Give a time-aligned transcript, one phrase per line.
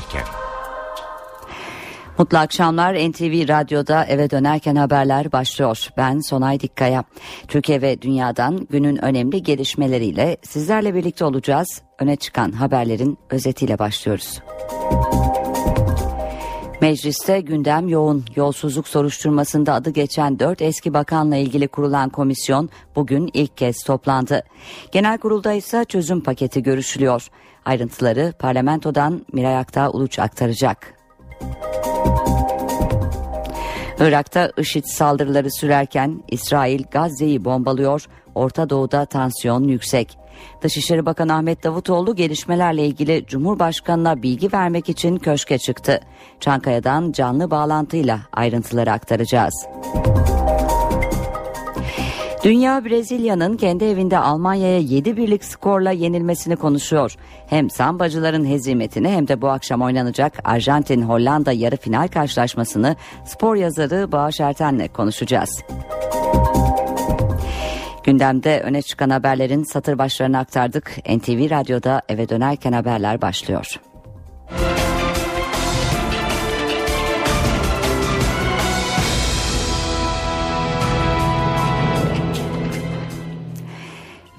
[0.00, 0.22] dönerken.
[2.18, 5.88] Mutlu akşamlar NTV Radyo'da eve dönerken haberler başlıyor.
[5.96, 7.04] Ben Sonay Dikkaya.
[7.48, 11.82] Türkiye ve dünyadan günün önemli gelişmeleriyle sizlerle birlikte olacağız.
[11.98, 14.40] Öne çıkan haberlerin özetiyle başlıyoruz.
[16.80, 18.24] Mecliste gündem yoğun.
[18.36, 24.44] Yolsuzluk soruşturmasında adı geçen dört eski bakanla ilgili kurulan komisyon bugün ilk kez toplandı.
[24.92, 27.28] Genel kurulda ise çözüm paketi görüşülüyor.
[27.64, 30.94] Ayrıntıları parlamentodan Miray Aktağ Uluç aktaracak.
[34.00, 40.18] Irak'ta IŞİD saldırıları sürerken İsrail Gazze'yi bombalıyor, Orta Doğu'da tansiyon yüksek.
[40.62, 46.00] Dışişleri Bakanı Ahmet Davutoğlu gelişmelerle ilgili Cumhurbaşkanı'na bilgi vermek için köşke çıktı.
[46.40, 49.66] Çankaya'dan canlı bağlantıyla ayrıntıları aktaracağız.
[52.44, 57.16] Dünya Brezilya'nın kendi evinde Almanya'ya 7 birlik skorla yenilmesini konuşuyor.
[57.46, 64.40] Hem sambacıların hezimetini hem de bu akşam oynanacak Arjantin-Hollanda yarı final karşılaşmasını spor yazarı Bağış
[64.40, 65.62] Erten'le konuşacağız.
[68.04, 70.96] Gündemde öne çıkan haberlerin satır başlarını aktardık.
[71.08, 73.80] NTV Radyo'da eve dönerken haberler başlıyor.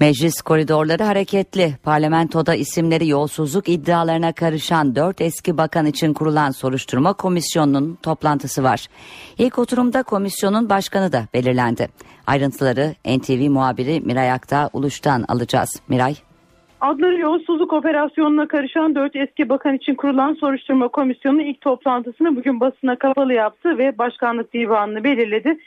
[0.02, 1.72] Meclis koridorları hareketli.
[1.82, 8.86] Parlamentoda isimleri yolsuzluk iddialarına karışan dört eski bakan için kurulan soruşturma komisyonunun toplantısı var.
[9.38, 11.88] İlk oturumda komisyonun başkanı da belirlendi.
[12.26, 15.82] Ayrıntıları NTV muhabiri Miray Akta Uluş'tan alacağız.
[15.88, 16.14] Miray.
[16.80, 22.98] Adları yolsuzluk operasyonuna karışan dört eski bakan için kurulan soruşturma komisyonu ilk toplantısını bugün basına
[22.98, 25.58] kapalı yaptı ve başkanlık divanını belirledi.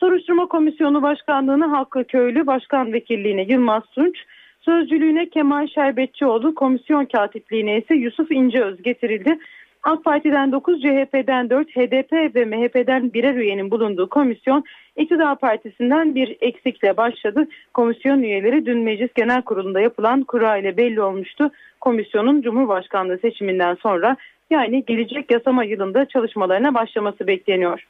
[0.00, 4.16] Soruşturma Komisyonu Başkanlığı'nı Hakkı Köylü, Başkan Vekilliğine Yılmaz Tunç,
[4.60, 9.38] Sözcülüğüne Kemal Şerbetçioğlu, Komisyon Katipliğine ise Yusuf İnceöz getirildi.
[9.82, 14.64] AK Parti'den 9, CHP'den 4, HDP ve MHP'den birer üyenin bulunduğu komisyon
[14.96, 17.48] İktidar Partisi'nden bir eksikle başladı.
[17.74, 21.50] Komisyon üyeleri dün Meclis Genel Kurulu'nda yapılan kura ile belli olmuştu.
[21.80, 24.16] Komisyonun Cumhurbaşkanlığı seçiminden sonra
[24.50, 27.86] yani gelecek yasama yılında çalışmalarına başlaması bekleniyor.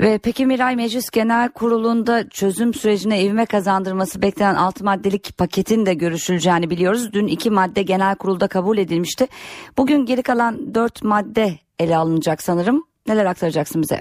[0.00, 5.94] Ve peki Miray Meclis Genel Kurulu'nda çözüm sürecine ivme kazandırması beklenen 6 maddelik paketin de
[5.94, 7.12] görüşüleceğini biliyoruz.
[7.12, 9.26] Dün 2 madde genel kurulda kabul edilmişti.
[9.78, 11.46] Bugün geri kalan 4 madde
[11.78, 12.84] ele alınacak sanırım.
[13.08, 13.96] Neler aktaracaksın bize?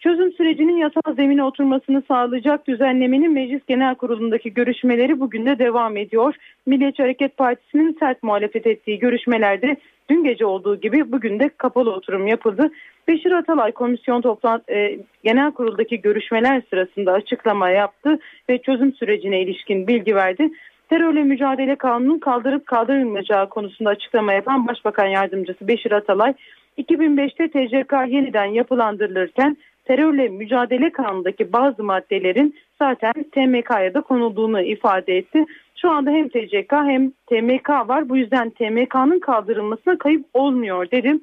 [0.00, 6.34] Çözüm sürecinin yasal zemine oturmasını sağlayacak düzenlemenin Meclis Genel Kurulu'ndaki görüşmeleri bugün de devam ediyor.
[6.66, 9.76] Milliyetçi Hareket Partisi'nin sert muhalefet ettiği görüşmelerde
[10.10, 12.70] dün gece olduğu gibi bugün de kapalı oturum yapıldı.
[13.08, 18.18] Beşir Atalay komisyon toplantı e, genel kuruldaki görüşmeler sırasında açıklama yaptı
[18.50, 20.50] ve çözüm sürecine ilişkin bilgi verdi.
[20.88, 26.34] Terörle mücadele kanunun kaldırıp kaldırılmayacağı konusunda açıklama yapan Başbakan Yardımcısı Beşir Atalay
[26.78, 35.44] 2005'te TCK yeniden yapılandırılırken terörle mücadele kanundaki bazı maddelerin zaten TMK'ya da konulduğunu ifade etti.
[35.76, 38.08] Şu anda hem TCK hem TMK var.
[38.08, 41.20] Bu yüzden TMK'nın kaldırılmasına kayıp olmuyor dedim.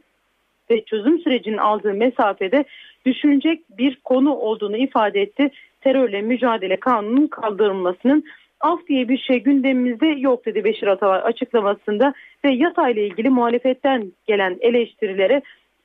[0.70, 2.66] Ve çözüm sürecinin aldığı mesafede
[3.06, 5.52] düşünecek bir konu olduğunu ifade etti.
[5.82, 8.24] Terörle mücadele kanunun kaldırılmasının
[8.60, 12.14] af diye bir şey gündemimizde yok dedi Beşir Atalay açıklamasında
[12.46, 15.42] ve yasa ile ilgili muhalefetten gelen eleştirilere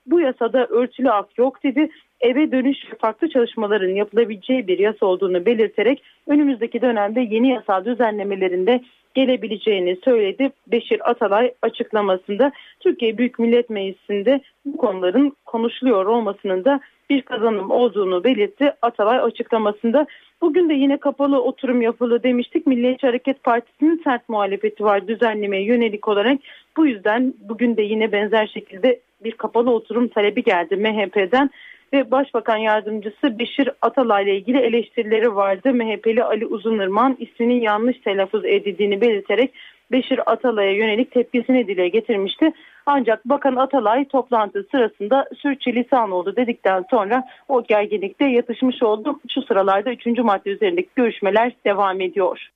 [0.06, 1.88] bu yasada örtülü af yok dedi
[2.20, 8.80] eve dönüş farklı çalışmaların yapılabileceği bir yasa olduğunu belirterek önümüzdeki dönemde yeni yasal düzenlemelerinde
[9.14, 10.50] gelebileceğini söyledi.
[10.66, 18.24] Beşir Atalay açıklamasında Türkiye Büyük Millet Meclisi'nde bu konuların konuşuluyor olmasının da bir kazanım olduğunu
[18.24, 18.72] belirtti.
[18.82, 20.06] Atalay açıklamasında
[20.40, 22.66] bugün de yine kapalı oturum yapıldı demiştik.
[22.66, 26.38] Milliyetçi Hareket Partisi'nin sert muhalefeti var düzenlemeye yönelik olarak.
[26.76, 31.50] Bu yüzden bugün de yine benzer şekilde bir kapalı oturum talebi geldi MHP'den
[31.92, 35.74] ve Başbakan Yardımcısı Beşir Atalay ile ilgili eleştirileri vardı.
[35.74, 39.52] MHP'li Ali Uzunırman isminin yanlış telaffuz edildiğini belirterek
[39.92, 42.52] Beşir Atalay'a yönelik tepkisini dile getirmişti.
[42.86, 49.20] Ancak Bakan Atalay toplantı sırasında sürçülisan oldu dedikten sonra o gerginlikte yatışmış oldu.
[49.34, 50.06] Şu sıralarda 3.
[50.06, 52.48] madde üzerindeki görüşmeler devam ediyor.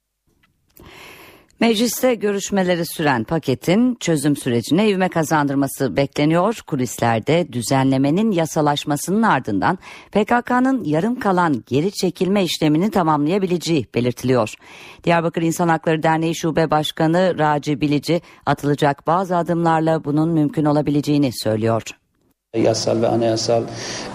[1.60, 6.60] Mecliste görüşmeleri süren paketin çözüm sürecine ivme kazandırması bekleniyor.
[6.66, 9.78] Kulislerde düzenlemenin yasalaşmasının ardından
[10.12, 14.54] PKK'nın yarım kalan geri çekilme işlemini tamamlayabileceği belirtiliyor.
[15.04, 21.82] Diyarbakır İnsan Hakları Derneği Şube Başkanı Raci Bilici atılacak bazı adımlarla bunun mümkün olabileceğini söylüyor.
[22.56, 23.62] Yasal ve anayasal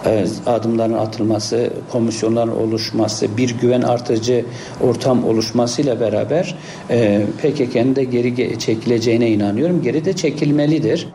[0.06, 4.46] e, adımların atılması, komisyonların oluşması, bir güven artıcı
[4.82, 6.56] ortam oluşmasıyla beraber
[6.90, 9.82] e, PKK'nın da geri çekileceğine inanıyorum.
[9.82, 11.08] Geri de çekilmelidir.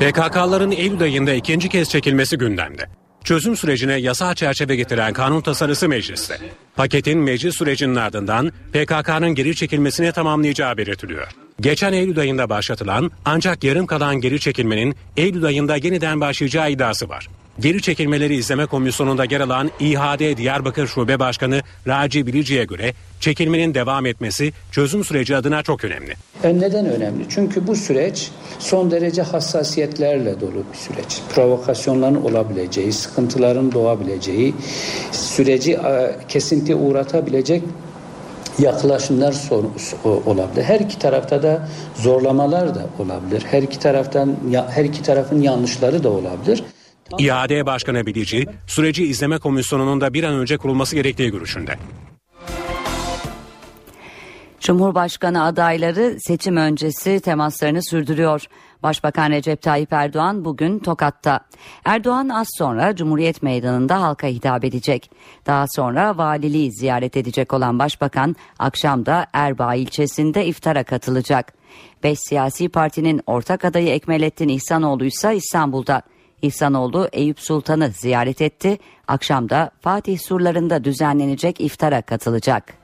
[0.00, 2.82] PKK'ların Eylül ayında ikinci kez çekilmesi gündemde.
[3.24, 6.38] Çözüm sürecine yasal çerçeve getiren kanun tasarısı mecliste.
[6.76, 11.43] Paketin meclis sürecinin ardından PKK'nın geri çekilmesine tamamlayacağı belirtiliyor.
[11.60, 17.28] Geçen Eylül ayında başlatılan ancak yarım kalan geri çekilmenin Eylül ayında yeniden başlayacağı iddiası var.
[17.60, 24.06] Geri çekilmeleri izleme komisyonunda yer alan İHAD Diyarbakır Şube Başkanı Raci Bilici'ye göre çekilmenin devam
[24.06, 26.14] etmesi çözüm süreci adına çok önemli.
[26.42, 27.24] E neden önemli?
[27.28, 31.20] Çünkü bu süreç son derece hassasiyetlerle dolu bir süreç.
[31.34, 34.54] Provokasyonların olabileceği, sıkıntıların doğabileceği,
[35.12, 37.62] süreci e, kesinti uğratabilecek
[38.58, 39.34] yaklaşımlar
[40.04, 40.62] olabilir.
[40.62, 43.44] Her iki tarafta da zorlamalar da olabilir.
[43.50, 44.36] Her iki taraftan
[44.70, 46.62] her iki tarafın yanlışları da olabilir.
[47.18, 51.72] İade Başkanı Bilici, süreci izleme komisyonunun da bir an önce kurulması gerektiği görüşünde.
[54.60, 58.46] Cumhurbaşkanı adayları seçim öncesi temaslarını sürdürüyor.
[58.84, 61.40] Başbakan Recep Tayyip Erdoğan bugün Tokat'ta.
[61.84, 65.10] Erdoğan az sonra Cumhuriyet Meydanı'nda halka hitap edecek.
[65.46, 71.52] Daha sonra valiliği ziyaret edecek olan Başbakan akşamda Erbaa ilçesinde iftara katılacak.
[72.02, 76.02] Beş siyasi partinin ortak adayı Ekmelettin İhsanoğlu ise İstanbul'da.
[76.42, 78.78] İhsanoğlu Eyüp Sultan'ı ziyaret etti.
[79.08, 82.74] Akşamda Fatih surlarında düzenlenecek iftara katılacak.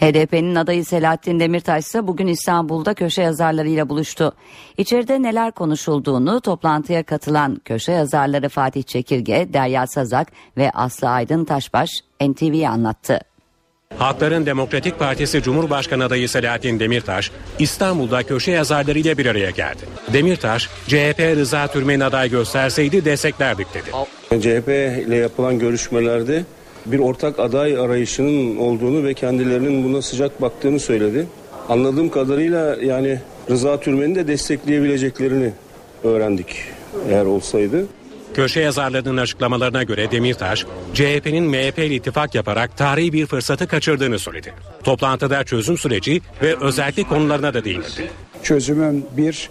[0.00, 4.32] HDP'nin adayı Selahattin Demirtaş ise bugün İstanbul'da köşe yazarlarıyla buluştu.
[4.78, 11.90] İçeride neler konuşulduğunu toplantıya katılan köşe yazarları Fatih Çekirge, Derya Sazak ve Aslı Aydın Taşbaş
[12.20, 13.20] NTV'ye anlattı.
[13.98, 19.80] Halkların Demokratik Partisi Cumhurbaşkanı adayı Selahattin Demirtaş İstanbul'da köşe yazarlarıyla bir araya geldi.
[20.12, 23.90] Demirtaş, CHP Rıza Türmen aday gösterseydi desteklerdik dedi.
[24.40, 24.68] CHP
[25.06, 26.44] ile yapılan görüşmelerde
[26.86, 31.26] bir ortak aday arayışının olduğunu ve kendilerinin buna sıcak baktığını söyledi.
[31.68, 35.52] Anladığım kadarıyla yani Rıza Türmen'i de destekleyebileceklerini
[36.04, 36.46] öğrendik
[37.10, 37.86] eğer olsaydı.
[38.34, 44.54] Köşe yazarlarının açıklamalarına göre Demirtaş, CHP'nin MHP ile ittifak yaparak tarihi bir fırsatı kaçırdığını söyledi.
[44.84, 48.10] Toplantıda çözüm süreci ve özellik konularına da değinildi.
[48.42, 49.50] Çözümün bir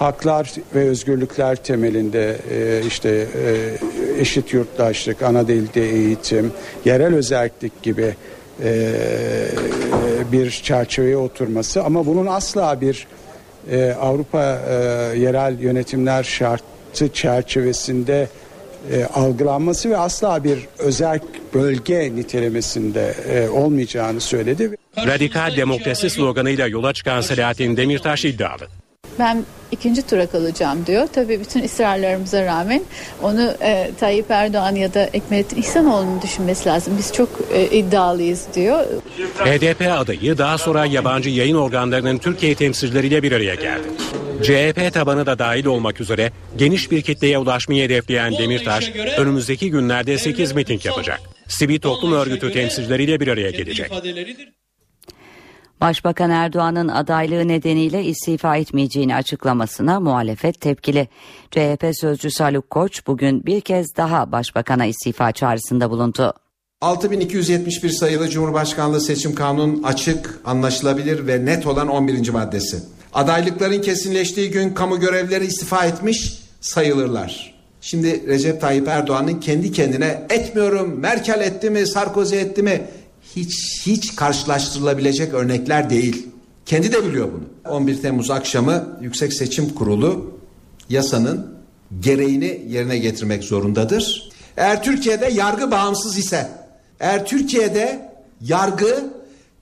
[0.00, 6.52] haklar ve özgürlükler temelinde e, işte e, eşit yurttaşlık, ana dilde eğitim,
[6.84, 8.14] yerel özellik gibi
[8.64, 8.92] e,
[10.32, 13.06] bir çerçeveye oturması ama bunun asla bir
[14.00, 14.60] Avrupa
[15.16, 18.28] yerel yönetimler şartı çerçevesinde
[18.92, 21.20] e, algılanması ve asla bir özel
[21.54, 24.76] bölge nitelemesinde e, olmayacağını söyledi.
[25.06, 28.79] Radikal demokrasi sloganıyla yola çıkan Selahattin Demirtaş iddialı.
[29.20, 31.08] Ben ikinci tura kalacağım diyor.
[31.12, 32.82] Tabii bütün ısrarlarımıza rağmen
[33.22, 36.94] onu e, Tayyip Erdoğan ya da Ekmelettin İhsanoğlu'nun düşünmesi lazım.
[36.98, 38.84] Biz çok e, iddialıyız diyor.
[39.38, 43.88] HDP adayı daha sonra yabancı yayın organlarının Türkiye temsilcileriyle bir araya geldi.
[44.42, 50.52] CHP tabanı da dahil olmak üzere geniş bir kitleye ulaşmayı hedefleyen Demirtaş önümüzdeki günlerde 8
[50.52, 51.20] miting yapacak.
[51.48, 53.92] Sivil toplum örgütü temsilcileriyle bir araya gelecek.
[55.80, 61.08] Başbakan Erdoğan'ın adaylığı nedeniyle istifa etmeyeceğini açıklamasına muhalefet tepkili.
[61.50, 66.34] CHP sözcüsü Haluk Koç bugün bir kez daha başbakana istifa çağrısında bulundu.
[66.80, 72.28] 6271 sayılı Cumhurbaşkanlığı seçim kanunun açık, anlaşılabilir ve net olan 11.
[72.28, 72.82] maddesi.
[73.14, 77.54] Adaylıkların kesinleştiği gün kamu görevlileri istifa etmiş sayılırlar.
[77.80, 82.82] Şimdi Recep Tayyip Erdoğan'ın kendi kendine etmiyorum, Merkel etti mi, Sarkozy etti mi
[83.36, 86.26] hiç hiç karşılaştırılabilecek örnekler değil.
[86.66, 87.74] Kendi de biliyor bunu.
[87.74, 90.38] 11 Temmuz akşamı Yüksek Seçim Kurulu
[90.88, 91.54] yasanın
[92.00, 94.30] gereğini yerine getirmek zorundadır.
[94.56, 96.50] Eğer Türkiye'de yargı bağımsız ise,
[97.00, 98.10] eğer Türkiye'de
[98.40, 99.10] yargı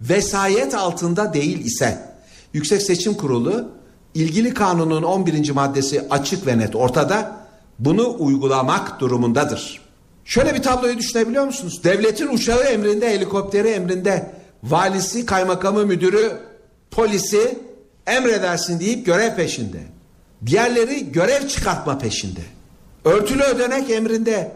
[0.00, 1.98] vesayet altında değil ise,
[2.52, 3.68] Yüksek Seçim Kurulu
[4.14, 5.50] ilgili kanunun 11.
[5.50, 7.36] maddesi açık ve net ortada,
[7.78, 9.87] bunu uygulamak durumundadır.
[10.28, 11.84] Şöyle bir tabloyu düşünebiliyor musunuz?
[11.84, 14.30] Devletin uçağı emrinde, helikopteri emrinde,
[14.62, 16.32] valisi, kaymakamı, müdürü,
[16.90, 17.58] polisi
[18.06, 19.78] emredersin deyip görev peşinde.
[20.46, 22.40] Diğerleri görev çıkartma peşinde.
[23.04, 24.52] Örtülü ödenek emrinde.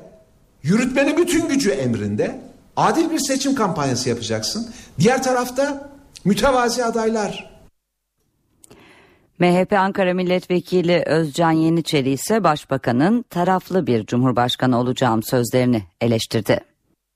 [0.63, 2.41] Yürütmenin bütün gücü emrinde.
[2.77, 4.71] Adil bir seçim kampanyası yapacaksın.
[4.99, 5.91] Diğer tarafta
[6.25, 7.52] mütevazi adaylar,
[9.39, 16.61] MHP Ankara Milletvekili Özcan Yeniçeri ise başbakanın taraflı bir cumhurbaşkanı olacağım sözlerini eleştirdi.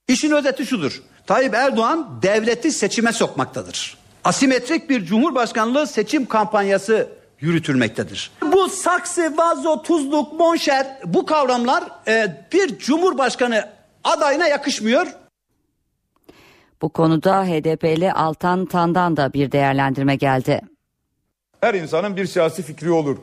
[0.09, 1.03] İşin özeti şudur.
[1.27, 3.97] Tayyip Erdoğan devleti seçime sokmaktadır.
[4.25, 7.09] Asimetrik bir cumhurbaşkanlığı seçim kampanyası
[7.41, 8.31] yürütülmektedir.
[8.43, 13.69] Bu saksı, vazo, tuzluk, monşer bu kavramlar e, bir cumhurbaşkanı
[14.05, 15.07] adayına yakışmıyor.
[16.83, 20.61] Bu konuda HDP'li Altan Tan'dan da bir değerlendirme geldi.
[21.67, 23.17] Her insanın bir siyasi fikri olur.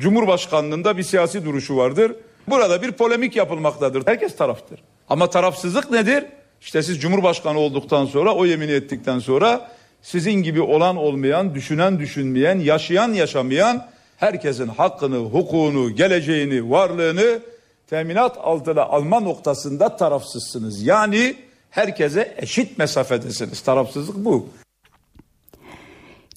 [0.00, 2.12] Cumhurbaşkanlığında bir siyasi duruşu vardır.
[2.48, 4.06] Burada bir polemik yapılmaktadır.
[4.06, 4.80] Herkes taraftır.
[5.08, 6.24] Ama tarafsızlık nedir?
[6.60, 9.70] İşte siz Cumhurbaşkanı olduktan sonra o yemini ettikten sonra
[10.02, 13.86] sizin gibi olan olmayan, düşünen düşünmeyen, yaşayan yaşamayan
[14.16, 17.40] herkesin hakkını, hukukunu, geleceğini, varlığını
[17.86, 20.82] teminat altına alma noktasında tarafsızsınız.
[20.82, 21.36] Yani
[21.70, 23.60] herkese eşit mesafedesiniz.
[23.60, 24.48] Tarafsızlık bu.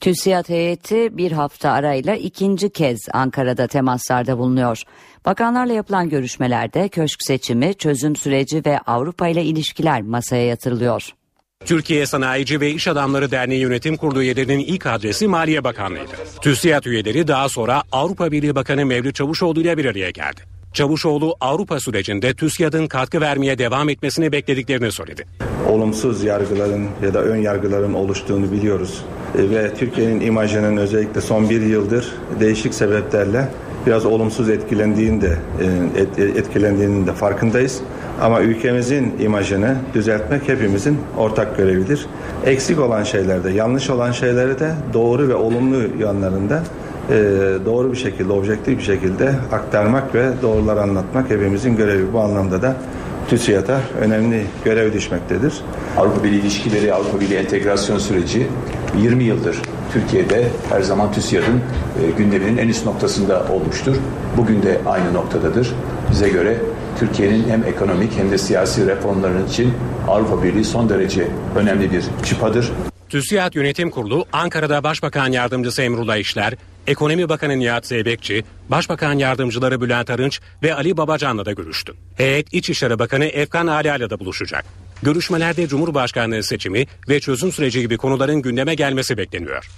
[0.01, 4.84] TÜSİAD heyeti bir hafta arayla ikinci kez Ankara'da temaslarda bulunuyor.
[5.25, 11.10] Bakanlarla yapılan görüşmelerde köşk seçimi, çözüm süreci ve Avrupa ile ilişkiler masaya yatırılıyor.
[11.65, 16.12] Türkiye Sanayici ve İş Adamları Derneği Yönetim Kurulu üyelerinin ilk adresi Maliye Bakanlığı'ydı.
[16.41, 20.41] TÜSİAD üyeleri daha sonra Avrupa Birliği Bakanı Mevlüt Çavuşoğlu ile bir araya geldi.
[20.74, 25.25] Çavuşoğlu Avrupa sürecinde TÜSİAD'ın katkı vermeye devam etmesini beklediklerini söyledi.
[25.70, 29.06] Olumsuz yargıların ya da ön yargıların oluştuğunu biliyoruz.
[29.38, 33.48] E, ve Türkiye'nin imajının özellikle son bir yıldır değişik sebeplerle
[33.88, 35.38] biraz olumsuz etkilendiğini de
[36.18, 37.82] e, etkilendiğinin de farkındayız.
[38.22, 42.06] Ama ülkemizin imajını düzeltmek hepimizin ortak görevidir.
[42.46, 46.63] Eksik olan şeylerde, yanlış olan şeyleri de doğru ve olumlu yanlarında
[47.10, 47.15] e,
[47.65, 52.13] doğru bir şekilde, objektif bir şekilde aktarmak ve doğrular anlatmak hepimizin görevi.
[52.13, 52.75] Bu anlamda da
[53.29, 55.53] TÜSİAD'a önemli görev düşmektedir.
[55.98, 58.48] Avrupa Birliği ilişkileri, Avrupa Birliği entegrasyon süreci
[58.98, 59.62] 20 yıldır
[59.93, 61.62] Türkiye'de her zaman TÜSİAD'ın
[62.03, 63.96] e, gündeminin en üst noktasında olmuştur.
[64.38, 65.74] Bugün de aynı noktadadır.
[66.12, 66.58] Bize göre
[67.00, 69.74] Türkiye'nin hem ekonomik hem de siyasi reformların için
[70.08, 72.72] Avrupa Birliği son derece önemli bir çıpadır.
[73.10, 76.53] TÜSİAD Yönetim Kurulu Ankara'da Başbakan Yardımcısı Emrullah İşler,
[76.88, 81.94] Ekonomi Bakanı Nihat Zeybekçi, Başbakan Yardımcıları Bülent Arınç ve Ali Babacan'la da görüştü.
[82.18, 84.66] Heyet İçişleri Bakanı Efkan Ala'yla da buluşacak.
[85.04, 89.72] Görüşmelerde Cumhurbaşkanlığı seçimi ve çözüm süreci gibi konuların gündeme gelmesi bekleniyor.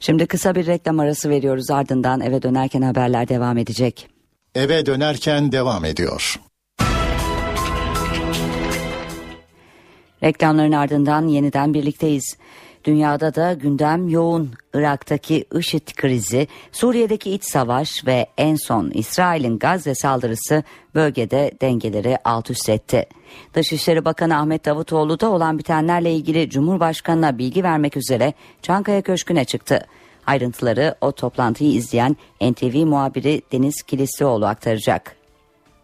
[0.00, 4.08] Şimdi kısa bir reklam arası veriyoruz ardından eve dönerken haberler devam edecek.
[4.54, 6.36] Eve dönerken devam ediyor.
[10.22, 12.36] Reklamların ardından yeniden birlikteyiz.
[12.84, 14.50] Dünyada da gündem yoğun.
[14.74, 20.62] Irak'taki IŞİD krizi, Suriye'deki iç savaş ve en son İsrail'in Gazze saldırısı
[20.94, 23.06] bölgede dengeleri alt üst etti.
[23.54, 29.86] Dışişleri Bakanı Ahmet Davutoğlu da olan bitenlerle ilgili Cumhurbaşkanı'na bilgi vermek üzere Çankaya Köşkü'ne çıktı.
[30.26, 35.21] Ayrıntıları o toplantıyı izleyen NTV muhabiri Deniz Kilislioğlu aktaracak.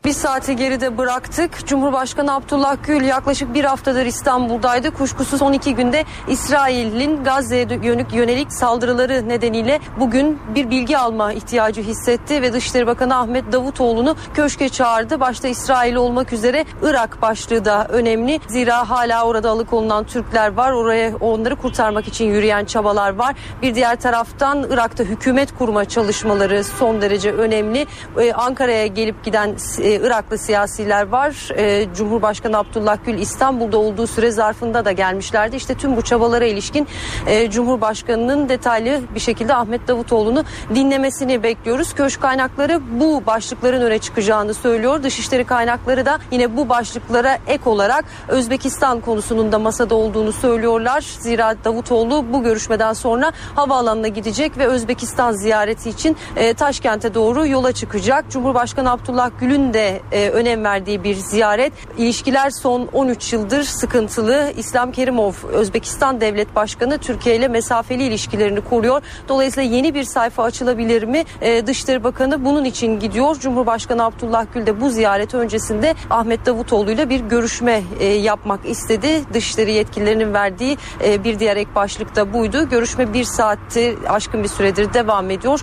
[0.05, 1.67] Bir saati geride bıraktık.
[1.67, 4.91] Cumhurbaşkanı Abdullah Gül yaklaşık bir haftadır İstanbul'daydı.
[4.91, 12.43] Kuşkusuz 12 günde İsrail'in Gazze'ye yönük yönelik saldırıları nedeniyle bugün bir bilgi alma ihtiyacı hissetti
[12.43, 15.21] ve Dışişleri Bakanı Ahmet Davutoğlu'nu köşke çağırdı.
[15.21, 18.41] Başta İsrail olmak üzere Irak başlığı da önemli.
[18.49, 20.73] Zira hala orada alıkonulan Türkler var.
[20.73, 23.37] Oraya onları kurtarmak için yürüyen çabalar var.
[23.63, 27.87] Bir diğer taraftan Irak'ta hükümet kurma çalışmaları son derece önemli.
[28.21, 29.55] Ee, Ankara'ya gelip giden
[29.89, 31.49] e, Iraklı siyasiler var.
[31.57, 35.57] E, Cumhurbaşkanı Abdullah Gül İstanbul'da olduğu süre zarfında da gelmişlerdi.
[35.57, 36.89] İşte tüm bu çabalara ilişkin
[37.27, 41.95] e, Cumhurbaşkanı'nın detaylı bir şekilde Ahmet Davutoğlu'nu dinlemesini bekliyoruz.
[41.95, 45.03] Köşk kaynakları bu başlıkların öne çıkacağını söylüyor.
[45.03, 51.05] Dışişleri kaynakları da yine bu başlıklara ek olarak Özbekistan konusunun da masada olduğunu söylüyorlar.
[51.21, 57.73] Zira Davutoğlu bu görüşmeden sonra havaalanına gidecek ve Özbekistan ziyareti için e, Taşkent'e doğru yola
[57.73, 58.25] çıkacak.
[58.31, 59.78] Cumhurbaşkanı Abdullah Gül'ün de
[60.13, 61.73] e, önem verdiği bir ziyaret.
[61.99, 64.53] İlişkiler son 13 yıldır sıkıntılı.
[64.57, 69.03] İslam Kerimov Özbekistan Devlet Başkanı Türkiye ile mesafeli ilişkilerini koruyor.
[69.29, 71.25] Dolayısıyla yeni bir sayfa açılabilir mi?
[71.41, 73.37] E, Dışişleri Bakanı bunun için gidiyor.
[73.37, 79.25] Cumhurbaşkanı Abdullah Gül de bu ziyaret öncesinde Ahmet Davutoğlu ile bir görüşme e, yapmak istedi.
[79.35, 82.69] Dışişleri yetkililerinin verdiği e, bir diğer ek başlık da buydu.
[82.69, 85.61] Görüşme bir saatti aşkın bir süredir devam ediyor.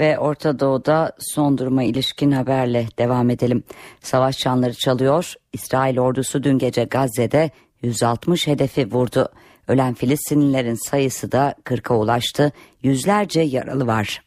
[0.00, 3.62] Ve Orta Doğu'da son duruma ilişkin haberle devam edelim.
[4.00, 5.34] Savaş çanları çalıyor.
[5.52, 7.50] İsrail ordusu dün gece Gazze'de
[7.82, 9.28] 160 hedefi vurdu.
[9.68, 12.52] Ölen Filistinlilerin sayısı da 40'a ulaştı.
[12.82, 14.22] Yüzlerce yaralı var.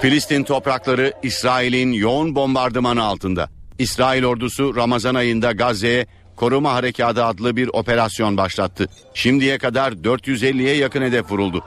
[0.00, 3.48] Filistin toprakları İsrail'in yoğun bombardımanı altında.
[3.78, 8.86] İsrail ordusu Ramazan ayında Gazze'ye koruma harekatı adlı bir operasyon başlattı.
[9.14, 11.64] Şimdiye kadar 450'ye yakın hedef vuruldu.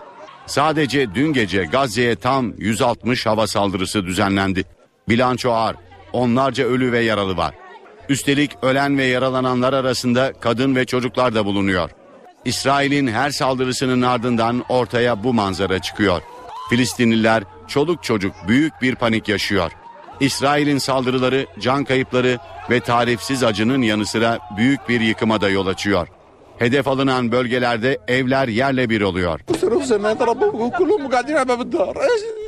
[0.48, 4.64] Sadece dün gece Gazze'ye tam 160 hava saldırısı düzenlendi.
[5.10, 5.76] Bilanço ağır,
[6.14, 7.54] onlarca ölü ve yaralı var.
[8.10, 11.90] Üstelik ölen ve yaralananlar arasında kadın ve çocuklar da bulunuyor.
[12.46, 16.22] İsrail'in her saldırısının ardından ortaya bu manzara çıkıyor.
[16.70, 19.72] Filistinliler çoluk çocuk büyük bir panik yaşıyor.
[20.20, 22.38] İsrail'in saldırıları, can kayıpları
[22.70, 26.08] ve tarifsiz acının yanı sıra büyük bir yıkıma da yol açıyor.
[26.60, 29.40] Hedef alınan bölgelerde evler yerle bir oluyor.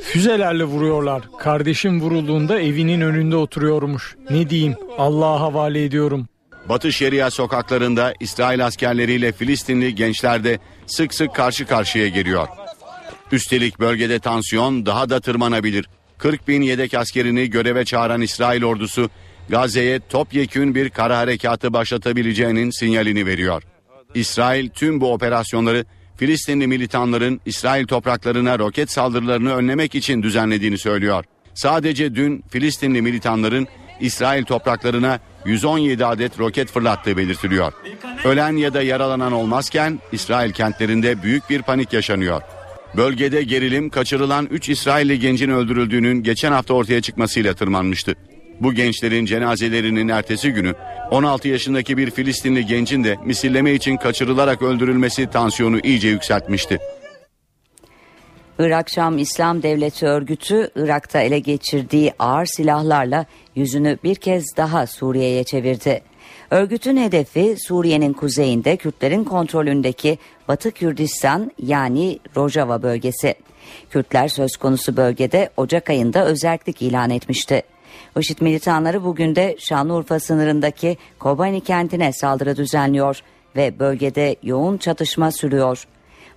[0.02, 1.22] Füzelerle vuruyorlar.
[1.38, 4.16] Kardeşim vurulduğunda evinin önünde oturuyormuş.
[4.30, 4.74] Ne diyeyim?
[4.98, 6.28] Allah'a havale ediyorum.
[6.68, 12.48] Batı Şeria sokaklarında İsrail askerleriyle Filistinli gençler de sık sık karşı karşıya geliyor.
[13.32, 15.88] Üstelik bölgede tansiyon daha da tırmanabilir.
[16.18, 19.10] 40 bin yedek askerini göreve çağıran İsrail ordusu
[19.48, 23.62] Gazze'ye topyekün bir kara harekatı başlatabileceğinin sinyalini veriyor.
[24.14, 25.84] İsrail tüm bu operasyonları
[26.16, 31.24] Filistinli militanların İsrail topraklarına roket saldırılarını önlemek için düzenlediğini söylüyor.
[31.54, 33.68] Sadece dün Filistinli militanların
[34.00, 37.72] İsrail topraklarına 117 adet roket fırlattığı belirtiliyor.
[38.24, 42.42] Ölen ya da yaralanan olmazken İsrail kentlerinde büyük bir panik yaşanıyor.
[42.96, 48.14] Bölgede gerilim kaçırılan 3 İsrailli gencin öldürüldüğünün geçen hafta ortaya çıkmasıyla tırmanmıştı.
[48.60, 50.74] Bu gençlerin cenazelerinin ertesi günü
[51.10, 56.78] 16 yaşındaki bir Filistinli gencin de misilleme için kaçırılarak öldürülmesi tansiyonu iyice yükseltmişti.
[58.58, 63.26] Irak Şam İslam Devleti örgütü Irak'ta ele geçirdiği ağır silahlarla
[63.56, 66.02] yüzünü bir kez daha Suriye'ye çevirdi.
[66.50, 73.34] Örgütün hedefi Suriye'nin kuzeyinde Kürtlerin kontrolündeki Batı Kürdistan yani Rojava bölgesi.
[73.90, 77.62] Kürtler söz konusu bölgede Ocak ayında özellik ilan etmişti.
[78.18, 83.20] IŞİD militanları bugün de Şanlıurfa sınırındaki Kobani kentine saldırı düzenliyor
[83.56, 85.86] ve bölgede yoğun çatışma sürüyor.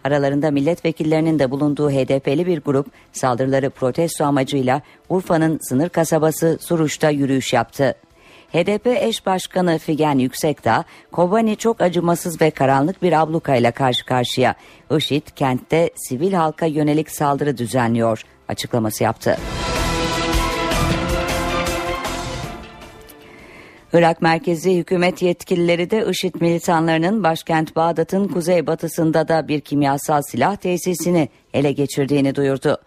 [0.03, 7.53] Aralarında milletvekillerinin de bulunduğu HDP'li bir grup saldırıları protesto amacıyla Urfa'nın sınır kasabası Suruç'ta yürüyüş
[7.53, 7.95] yaptı.
[8.53, 14.55] HDP eş başkanı Figen Yüksekdağ, Kobani çok acımasız ve karanlık bir ablukayla karşı karşıya.
[14.97, 19.37] IŞİD kentte sivil halka yönelik saldırı düzenliyor açıklaması yaptı.
[23.93, 31.29] Irak merkezi hükümet yetkilileri de IŞİD militanlarının başkent Bağdat'ın kuzeybatısında da bir kimyasal silah tesisini
[31.53, 32.77] ele geçirdiğini duyurdu.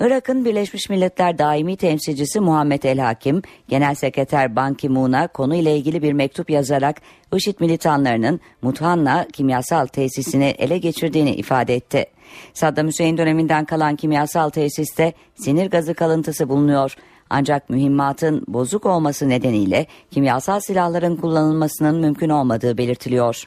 [0.00, 6.12] Irak'ın Birleşmiş Milletler daimi temsilcisi Muhammed El Hakim, Genel Sekreter Ban Ki-moon'a konuyla ilgili bir
[6.12, 7.02] mektup yazarak
[7.36, 12.06] IŞİD militanlarının Muthanna kimyasal tesisini ele geçirdiğini ifade etti.
[12.54, 16.96] Saddam Hüseyin döneminden kalan kimyasal tesiste sinir gazı kalıntısı bulunuyor.
[17.30, 23.44] Ancak mühimmatın bozuk olması nedeniyle kimyasal silahların kullanılmasının mümkün olmadığı belirtiliyor.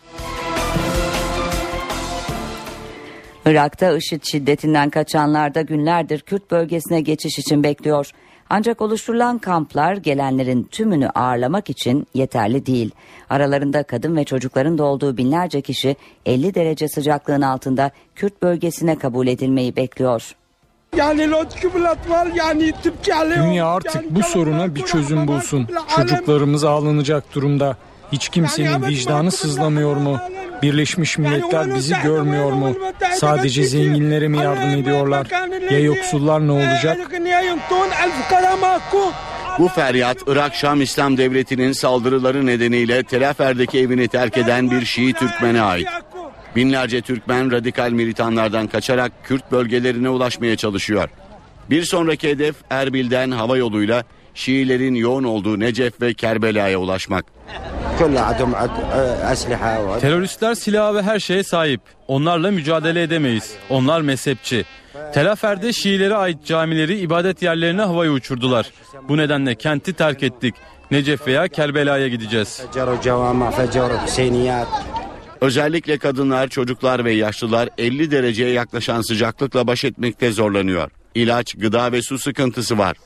[3.45, 8.11] Irak'ta IŞİD şiddetinden kaçanlar da günlerdir Kürt bölgesine geçiş için bekliyor.
[8.49, 12.91] Ancak oluşturulan kamplar gelenlerin tümünü ağırlamak için yeterli değil.
[13.29, 19.27] Aralarında kadın ve çocukların da olduğu binlerce kişi 50 derece sıcaklığın altında Kürt bölgesine kabul
[19.27, 20.35] edilmeyi bekliyor.
[23.43, 25.67] Dünya artık bu soruna bir çözüm bulsun.
[25.95, 27.77] Çocuklarımız ağlanacak durumda.
[28.11, 30.19] Hiç kimsenin vicdanı sızlamıyor mu?
[30.61, 32.73] Birleşmiş Milletler bizi görmüyor mu?
[33.15, 35.27] Sadece zenginlere mi yardım ediyorlar?
[35.71, 36.97] Ya yoksullar ne olacak?
[39.59, 45.13] Bu feryat Irak Şam İslam Devleti'nin saldırıları nedeniyle Tel Afer'deki evini terk eden bir Şii
[45.13, 45.87] Türkmen'e ait.
[46.59, 51.09] Binlerce Türkmen radikal militanlardan kaçarak Kürt bölgelerine ulaşmaya çalışıyor.
[51.69, 57.25] Bir sonraki hedef Erbil'den hava yoluyla Şiilerin yoğun olduğu Necef ve Kerbela'ya ulaşmak.
[59.99, 61.81] Teröristler silah ve her şeye sahip.
[62.07, 63.53] Onlarla mücadele edemeyiz.
[63.69, 64.65] Onlar mezhepçi.
[65.13, 68.71] Tel Afer'de Şiilere ait camileri ibadet yerlerine havaya uçurdular.
[69.09, 70.55] Bu nedenle kenti terk ettik.
[70.91, 72.61] Necef veya Kerbela'ya gideceğiz.
[75.41, 80.91] Özellikle kadınlar, çocuklar ve yaşlılar 50 dereceye yaklaşan sıcaklıkla baş etmekte zorlanıyor.
[81.15, 82.97] İlaç, gıda ve su sıkıntısı var.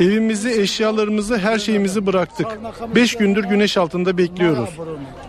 [0.00, 2.46] Evimizi, eşyalarımızı, her şeyimizi bıraktık.
[2.94, 4.70] Beş gündür güneş altında bekliyoruz.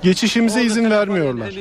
[0.03, 1.51] Geçişimize izin vermiyorlar.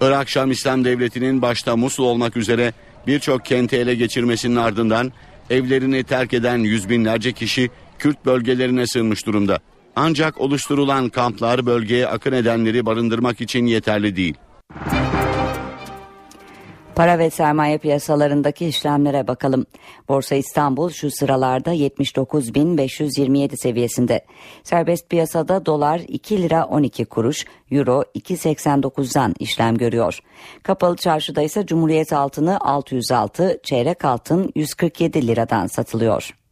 [0.00, 2.72] Irak Şam İslam Devleti'nin başta Musul olmak üzere
[3.06, 5.12] birçok kenti ele geçirmesinin ardından
[5.50, 9.58] evlerini terk eden yüz binlerce kişi Kürt bölgelerine sığınmış durumda.
[9.96, 14.34] Ancak oluşturulan kamplar bölgeye akın edenleri barındırmak için yeterli değil.
[16.94, 19.66] Para ve sermaye piyasalarındaki işlemlere bakalım.
[20.08, 24.24] Borsa İstanbul şu sıralarda 79.527 seviyesinde.
[24.62, 30.20] Serbest piyasada dolar 2 lira 12 kuruş, euro 2.89'dan işlem görüyor.
[30.62, 36.45] Kapalı çarşıda ise Cumhuriyet altını 606, çeyrek altın 147 liradan satılıyor.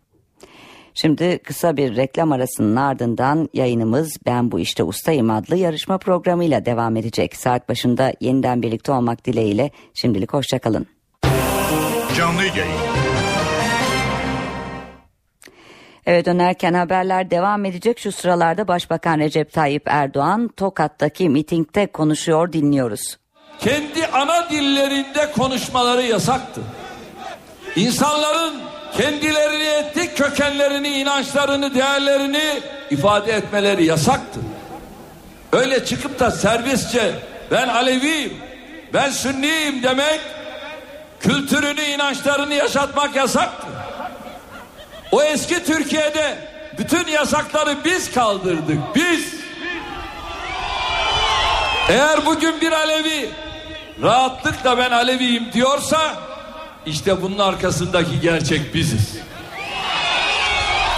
[0.94, 6.96] Şimdi kısa bir reklam arasının ardından yayınımız Ben Bu İşte Ustayım adlı yarışma programıyla devam
[6.96, 7.36] edecek.
[7.36, 10.86] Saat başında yeniden birlikte olmak dileğiyle şimdilik hoşçakalın.
[12.16, 12.94] Canlı yayın.
[16.06, 17.98] Eve dönerken haberler devam edecek.
[17.98, 23.18] Şu sıralarda Başbakan Recep Tayyip Erdoğan Tokat'taki mitingde konuşuyor dinliyoruz.
[23.58, 26.60] Kendi ana dillerinde konuşmaları yasaktı.
[27.76, 34.40] İnsanların kendilerini etnik kökenlerini, inançlarını, değerlerini ifade etmeleri yasaktı.
[35.52, 37.12] Öyle çıkıp da serbestçe
[37.50, 38.36] ben Aleviyim,
[38.92, 40.20] ben Sünniyim demek
[41.20, 43.66] kültürünü, inançlarını yaşatmak yasaktı.
[45.12, 46.38] O eski Türkiye'de
[46.78, 48.78] bütün yasakları biz kaldırdık.
[48.94, 49.34] Biz.
[51.88, 53.30] Eğer bugün bir Alevi
[54.02, 56.14] rahatlıkla ben Aleviyim diyorsa
[56.86, 59.16] işte bunun arkasındaki gerçek biziz.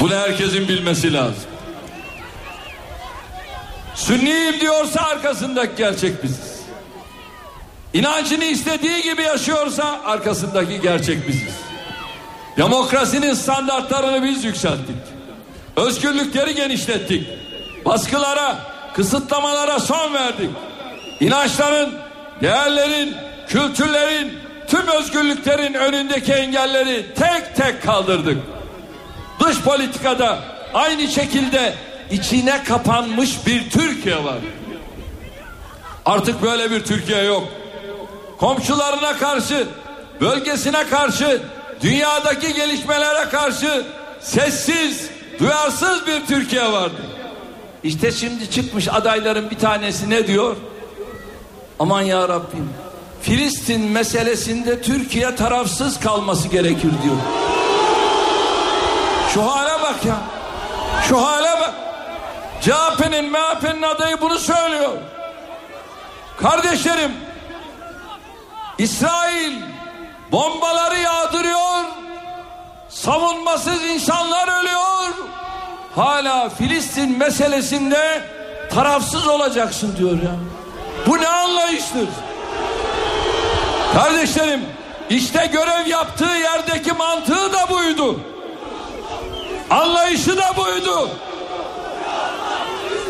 [0.01, 1.44] Bunu herkesin bilmesi lazım.
[3.94, 6.57] Sünniyim diyorsa arkasındaki gerçek biziz.
[7.92, 11.55] İnancını istediği gibi yaşıyorsa arkasındaki gerçek biziz.
[12.57, 14.96] Demokrasinin standartlarını biz yükselttik.
[15.77, 17.29] Özgürlükleri genişlettik.
[17.85, 18.59] Baskılara,
[18.94, 20.51] kısıtlamalara son verdik.
[21.20, 21.94] İnançların,
[22.42, 23.14] değerlerin,
[23.49, 28.38] kültürlerin, tüm özgürlüklerin önündeki engelleri tek tek kaldırdık.
[29.40, 30.38] Dış politikada
[30.74, 31.74] aynı şekilde
[32.11, 34.38] içine kapanmış bir Türkiye var.
[36.07, 37.48] Artık böyle bir Türkiye yok.
[38.38, 39.66] Komşularına karşı,
[40.20, 41.42] bölgesine karşı,
[41.83, 43.85] dünyadaki gelişmelere karşı
[44.20, 47.02] sessiz, duyarsız bir Türkiye vardı.
[47.85, 50.57] İşte şimdi çıkmış adayların bir tanesi ne diyor?
[51.79, 52.70] Aman ya Rabbim.
[53.26, 57.16] Filistin meselesinde Türkiye tarafsız kalması gerekir diyor.
[59.34, 60.16] Şu hale bak ya.
[61.08, 61.74] Şu hale bak.
[62.60, 64.92] CHP'nin MHP'nin adayı bunu söylüyor.
[66.40, 67.12] Kardeşlerim
[68.78, 69.52] İsrail
[70.32, 71.84] bombaları yağdırıyor.
[72.88, 75.14] Savunmasız insanlar ölüyor.
[75.96, 78.22] Hala Filistin meselesinde
[78.74, 80.36] tarafsız olacaksın diyor ya.
[81.06, 82.08] Bu ne anlayıştır?
[83.96, 84.61] Kardeşlerim
[85.11, 88.20] işte görev yaptığı yerdeki mantığı da buydu.
[89.70, 91.11] Anlayışı da buydu.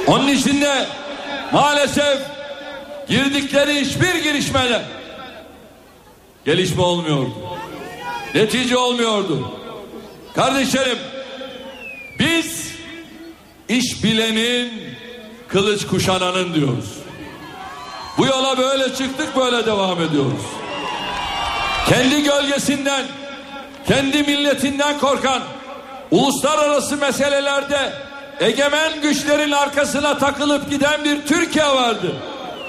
[0.07, 0.87] Onun için de
[1.53, 2.19] maalesef
[3.09, 4.83] girdikleri hiçbir girişmede
[6.45, 7.33] gelişme olmuyordu.
[8.35, 9.53] Netice olmuyordu.
[10.35, 10.99] Kardeşlerim
[12.19, 12.73] biz
[13.69, 14.73] iş bilenin
[15.49, 16.93] kılıç kuşananın diyoruz.
[18.19, 20.43] Bu yola böyle çıktık böyle devam ediyoruz.
[21.89, 23.07] Kendi gölgesinden,
[23.89, 25.43] kendi milletinden korkan,
[26.11, 27.93] uluslararası meselelerde
[28.41, 32.17] egemen güçlerin arkasına takılıp giden bir Türkiye vardı.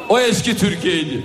[0.09, 1.23] O eski Türkiye'ydi.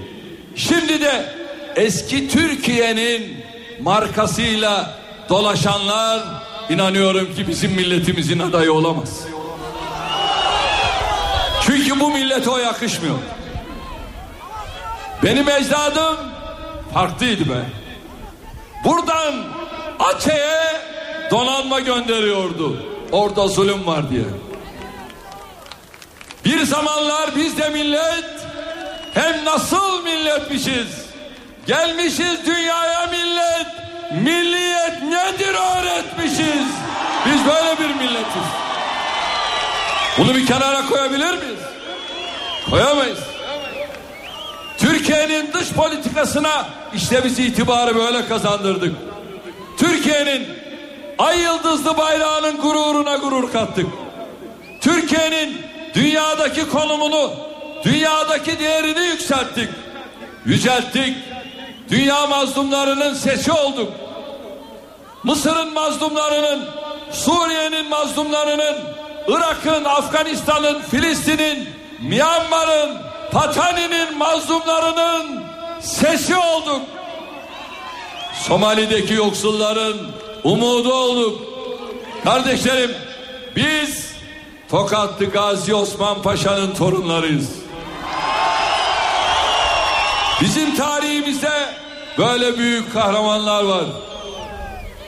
[0.57, 1.35] Şimdi de
[1.77, 3.45] eski Türkiye'nin
[3.81, 4.91] markasıyla
[5.29, 6.23] dolaşanlar
[6.71, 9.21] inanıyorum ki bizim milletimizin adayı olamaz.
[11.67, 13.19] Çünkü bu millete o yakışmıyor.
[15.23, 16.17] Benim ecdadım
[16.95, 17.82] farklıydı be.
[18.85, 19.35] Buradan
[19.99, 20.81] Açe'ye
[21.31, 22.87] donanma gönderiyordu.
[23.13, 24.25] Orada zulüm var diye.
[26.45, 28.25] Bir zamanlar biz de millet
[29.15, 31.03] hem nasıl milletmişiz.
[31.67, 33.67] Gelmişiz dünyaya millet.
[34.13, 36.67] Milliyet nedir öğretmişiz.
[37.27, 38.43] Biz böyle bir milletiz.
[40.19, 41.61] Bunu bir kenara koyabilir miyiz?
[42.71, 43.19] Koyamayız.
[44.93, 48.97] Türkiye'nin dış politikasına işte biz itibarı böyle kazandırdık.
[49.79, 50.49] Türkiye'nin
[51.19, 53.87] ay yıldızlı bayrağının gururuna gurur kattık.
[54.81, 55.63] Türkiye'nin
[55.95, 57.31] dünyadaki konumunu,
[57.85, 59.69] dünyadaki değerini yükselttik.
[60.45, 61.17] Yücelttik.
[61.91, 63.93] Dünya mazlumlarının sesi olduk.
[65.23, 66.65] Mısır'ın mazlumlarının,
[67.13, 68.77] Suriye'nin mazlumlarının,
[69.29, 71.69] Irak'ın, Afganistan'ın, Filistin'in,
[72.01, 75.45] Myanmar'ın, Patani'nin mazlumlarının
[75.81, 76.83] sesi olduk.
[78.35, 79.97] Somali'deki yoksulların
[80.45, 81.43] umudu olduk.
[82.25, 82.91] Kardeşlerim
[83.57, 84.13] biz
[84.71, 87.51] Tokatlı Gazi Osman Paşa'nın torunlarıyız.
[90.41, 91.51] Bizim tarihimizde
[92.19, 93.85] böyle büyük kahramanlar var.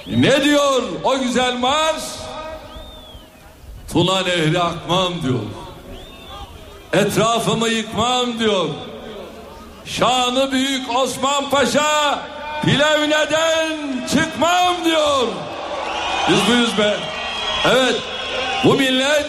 [0.07, 2.03] Ne diyor o güzel marş?
[3.93, 5.41] Tuna Nehri akmam diyor.
[6.95, 8.69] Etrafımı yıkmam diyor.
[9.87, 12.19] Şanı büyük Osman Paşa
[12.63, 13.73] Plevne'den
[14.09, 15.29] çıkmam diyor.
[16.29, 16.97] Biz buyuz be.
[17.73, 17.97] Evet
[18.65, 19.27] bu millet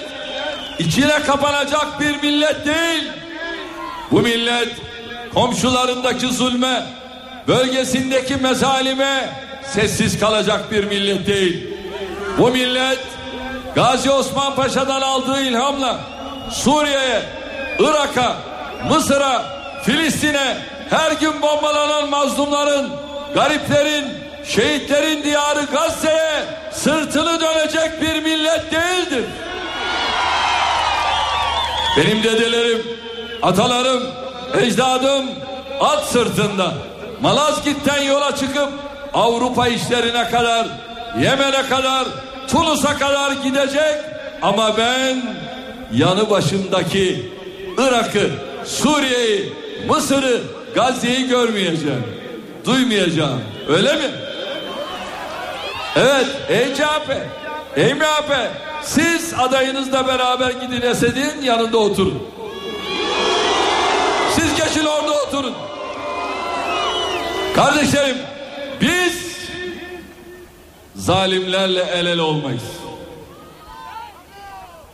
[0.80, 3.12] içine kapanacak bir millet değil.
[4.12, 4.70] Bu millet
[5.34, 6.84] komşularındaki zulme,
[7.48, 9.30] bölgesindeki mezalime
[9.74, 11.68] sessiz kalacak bir millet değil.
[12.38, 13.00] Bu millet
[13.76, 16.00] Gazi Osman Paşa'dan aldığı ilhamla
[16.52, 17.22] Suriye'ye,
[17.80, 18.36] Irak'a,
[18.90, 19.46] Mısır'a,
[19.84, 20.58] Filistin'e
[20.90, 22.90] her gün bombalanan mazlumların,
[23.34, 24.06] gariplerin,
[24.46, 29.26] şehitlerin diyarı Gazze'ye sırtını dönecek bir millet değildir.
[31.98, 32.84] Benim dedelerim,
[33.42, 34.04] atalarım,
[34.62, 35.26] ecdadım
[35.80, 36.74] at sırtında
[37.22, 38.70] Malazgirt'ten yola çıkıp
[39.14, 40.68] Avrupa işlerine kadar,
[41.22, 42.08] Yemen'e kadar,
[42.48, 43.96] Tunus'a kadar gidecek
[44.42, 45.22] ama ben
[45.94, 47.32] yanı başımdaki
[47.78, 48.32] Irak'ı,
[48.66, 49.54] Suriye'yi,
[49.90, 50.42] Mısır'ı,
[50.76, 52.04] Gazze'yi görmeyeceğim.
[52.66, 53.42] Duymayacağım.
[53.68, 54.12] Öyle mi?
[55.96, 57.12] Evet, ey CHP,
[57.76, 58.32] ey MHP,
[58.84, 62.24] siz adayınızla beraber gidin Esed'in yanında oturun.
[64.36, 65.54] Siz geçin orada oturun.
[67.56, 68.18] Kardeşlerim,
[68.82, 69.26] biz
[70.96, 72.64] zalimlerle el ele olmayız.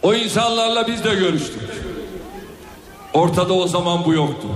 [0.04, 1.91] O insanlarla biz de görüştük.
[3.14, 4.48] Ortada o zaman bu yoktu.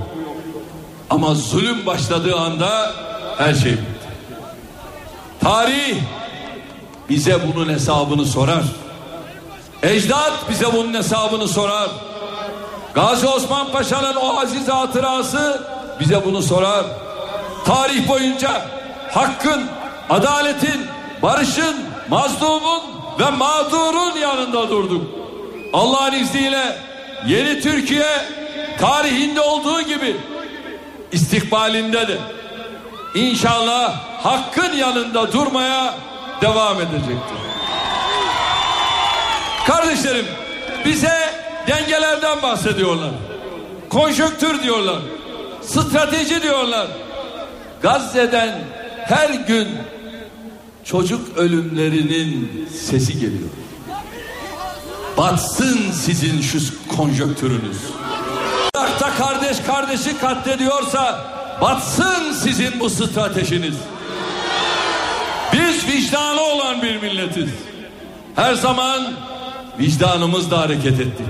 [1.09, 2.93] Ama zulüm başladığı anda
[3.37, 4.07] her şey bitti.
[5.39, 5.95] Tarih
[7.09, 8.63] bize bunun hesabını sorar.
[9.83, 11.89] Ecdat bize bunun hesabını sorar.
[12.93, 15.61] Gazi Osman Paşa'nın o aziz hatırası
[15.99, 16.85] bize bunu sorar.
[17.65, 18.61] Tarih boyunca
[19.11, 19.65] hakkın,
[20.09, 20.85] adaletin,
[21.21, 21.75] barışın,
[22.09, 22.81] mazlumun
[23.19, 25.01] ve mağdurun yanında durduk.
[25.73, 26.77] Allah'ın izniyle
[27.27, 28.07] yeni Türkiye
[28.79, 30.15] tarihinde olduğu gibi
[31.11, 32.17] istikbalinde de
[33.15, 35.95] inşallah hakkın yanında durmaya
[36.41, 37.37] devam edecektir.
[39.67, 40.25] Kardeşlerim
[40.85, 41.33] bize
[41.67, 43.11] dengelerden bahsediyorlar.
[43.89, 44.99] Konjöktür diyorlar.
[45.61, 46.87] Strateji diyorlar.
[47.81, 48.59] Gazze'den
[49.03, 49.67] her gün
[50.83, 53.49] çocuk ölümlerinin sesi geliyor.
[55.17, 56.59] Batsın sizin şu
[56.97, 57.77] konjöktürünüz.
[58.75, 61.25] Irak'ta kardeş kardeşi katlediyorsa
[61.61, 63.75] batsın sizin bu stratejiniz.
[65.53, 67.49] Biz vicdanı olan bir milletiz.
[68.35, 69.13] Her zaman
[69.79, 71.27] vicdanımızla hareket ettik.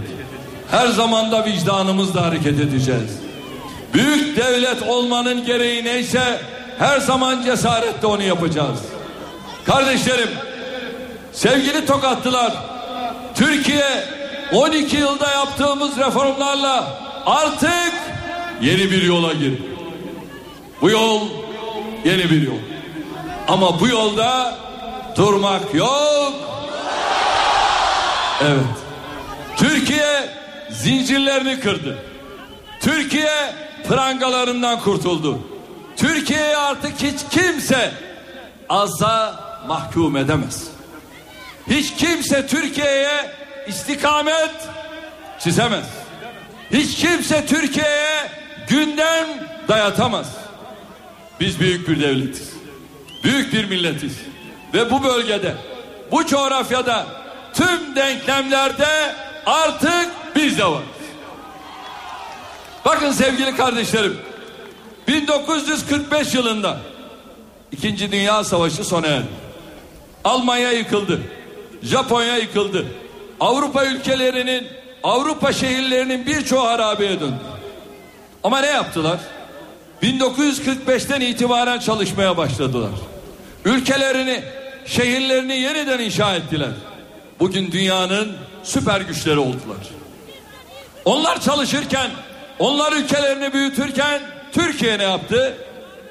[0.71, 3.19] Her zaman da vicdanımızla hareket edeceğiz.
[3.93, 6.41] Büyük devlet olmanın gereği neyse
[6.79, 8.79] her zaman cesaretle onu yapacağız.
[9.65, 10.29] Kardeşlerim,
[11.33, 12.53] sevgili Tokatlılar,
[13.35, 14.03] Türkiye
[14.53, 17.93] 12 yılda yaptığımız reformlarla artık
[18.61, 19.61] yeni bir yola girdi.
[20.81, 21.21] Bu yol
[22.05, 22.57] yeni bir yol.
[23.47, 24.55] Ama bu yolda
[25.15, 26.33] durmak yok.
[28.41, 28.63] Evet.
[29.57, 30.29] Türkiye
[30.69, 31.97] zincirlerini kırdı.
[32.81, 33.53] Türkiye
[33.87, 35.39] prangalarından kurtuldu.
[35.97, 37.91] Türkiye'yi artık hiç kimse
[38.69, 40.74] azza mahkum edemez.
[41.69, 43.31] Hiç kimse Türkiye'ye
[43.67, 44.51] istikamet
[45.39, 45.85] çizemez.
[46.71, 48.31] Hiç kimse Türkiye'ye
[48.69, 49.27] gündem
[49.67, 50.27] dayatamaz.
[51.39, 52.49] Biz büyük bir devletiz.
[53.23, 54.13] Büyük bir milletiz.
[54.73, 55.55] Ve bu bölgede,
[56.11, 57.05] bu coğrafyada
[57.53, 60.83] tüm denklemlerde artık biz de var.
[62.85, 64.17] Bakın sevgili kardeşlerim.
[65.07, 66.77] 1945 yılında
[67.71, 69.27] İkinci Dünya Savaşı sona erdi.
[70.23, 71.21] Almanya yıkıldı.
[71.85, 72.85] Japonya yıkıldı.
[73.39, 74.67] Avrupa ülkelerinin,
[75.03, 77.39] Avrupa şehirlerinin birçoğu harabeye döndü.
[78.43, 79.19] Ama ne yaptılar?
[80.03, 82.91] 1945'ten itibaren çalışmaya başladılar.
[83.65, 84.43] Ülkelerini,
[84.85, 86.71] şehirlerini yeniden inşa ettiler.
[87.39, 88.31] Bugün dünyanın
[88.63, 89.77] süper güçleri oldular.
[91.05, 92.11] Onlar çalışırken,
[92.59, 94.21] onlar ülkelerini büyütürken
[94.51, 95.57] Türkiye ne yaptı?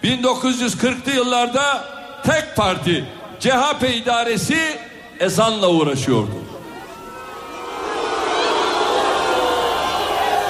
[0.04, 1.84] 1940'lı yıllarda
[2.22, 3.04] tek parti
[3.40, 4.78] CHP idaresi
[5.20, 6.34] ezanla uğraşıyordu.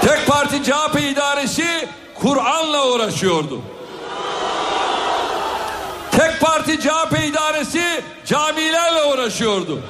[0.03, 3.61] Tek parti CHP idaresi Kur'an'la uğraşıyordu.
[6.11, 9.81] Tek parti CHP idaresi camilerle uğraşıyordu.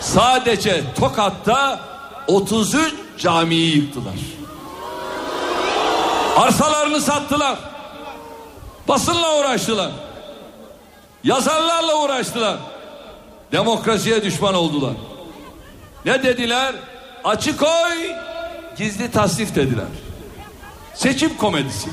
[0.00, 1.80] Sadece Tokat'ta
[2.26, 4.14] 33 camiyi yıktılar.
[6.36, 7.58] Arsalarını sattılar.
[8.88, 9.90] Basınla uğraştılar.
[11.24, 12.56] Yazarlarla uğraştılar.
[13.52, 14.94] Demokrasiye düşman oldular.
[16.04, 16.74] Ne dediler?
[17.24, 18.10] Açık oy,
[18.78, 19.86] gizli tasnif dediler.
[20.94, 21.90] Seçim komedisi.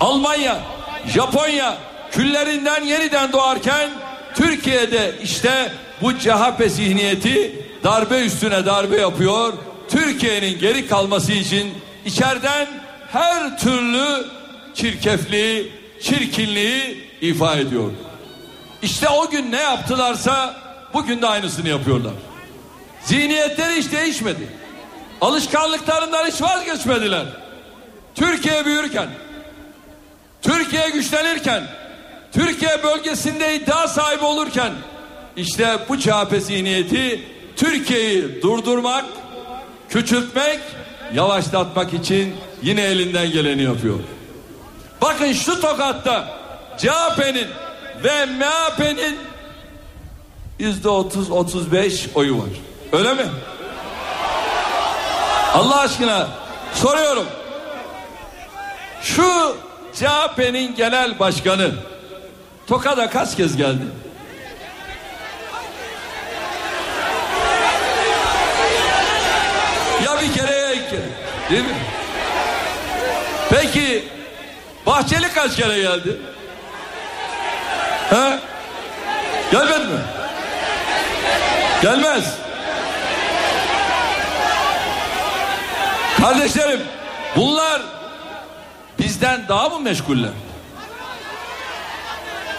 [0.00, 0.58] Almanya,
[1.06, 1.78] Japonya
[2.10, 3.90] küllerinden yeniden doğarken
[4.34, 5.72] Türkiye'de işte
[6.02, 9.52] bu CHP zihniyeti darbe üstüne darbe yapıyor.
[9.88, 12.68] Türkiye'nin geri kalması için içeriden
[13.12, 14.26] her türlü
[14.74, 15.72] çirkefliği,
[16.02, 17.90] çirkinliği ifa ediyor.
[18.82, 20.54] İşte o gün ne yaptılarsa
[20.96, 22.12] bugün de aynısını yapıyorlar.
[23.04, 24.48] Zihniyetleri hiç değişmedi.
[25.20, 27.26] Alışkanlıklarından hiç vazgeçmediler.
[28.14, 29.08] Türkiye büyürken,
[30.42, 31.62] Türkiye güçlenirken,
[32.32, 34.72] Türkiye bölgesinde iddia sahibi olurken
[35.36, 37.22] işte bu CHP zihniyeti
[37.56, 39.04] Türkiye'yi durdurmak,
[39.88, 40.60] küçültmek,
[41.14, 43.98] yavaşlatmak için yine elinden geleni yapıyor.
[45.02, 46.38] Bakın şu tokatta
[46.78, 47.48] CHP'nin
[48.04, 49.18] ve MHP'nin
[50.58, 52.48] yüzde otuz otuz beş oyu var.
[52.92, 53.26] Öyle mi?
[55.54, 56.28] Allah aşkına
[56.74, 57.26] soruyorum.
[59.02, 59.56] Şu
[59.94, 61.70] CHP'nin genel başkanı
[62.66, 63.82] Tokat'a kaç kez geldi?
[70.04, 71.02] Ya bir kere ya iki kere.
[71.50, 71.76] Değil mi?
[73.50, 74.04] Peki
[74.86, 76.16] Bahçeli kaç kere geldi?
[78.10, 78.38] He?
[79.52, 80.15] Gelmedi mi?
[81.82, 82.24] Gelmez.
[86.20, 86.80] Kardeşlerim
[87.36, 87.82] bunlar
[88.98, 90.30] bizden daha mı meşguller?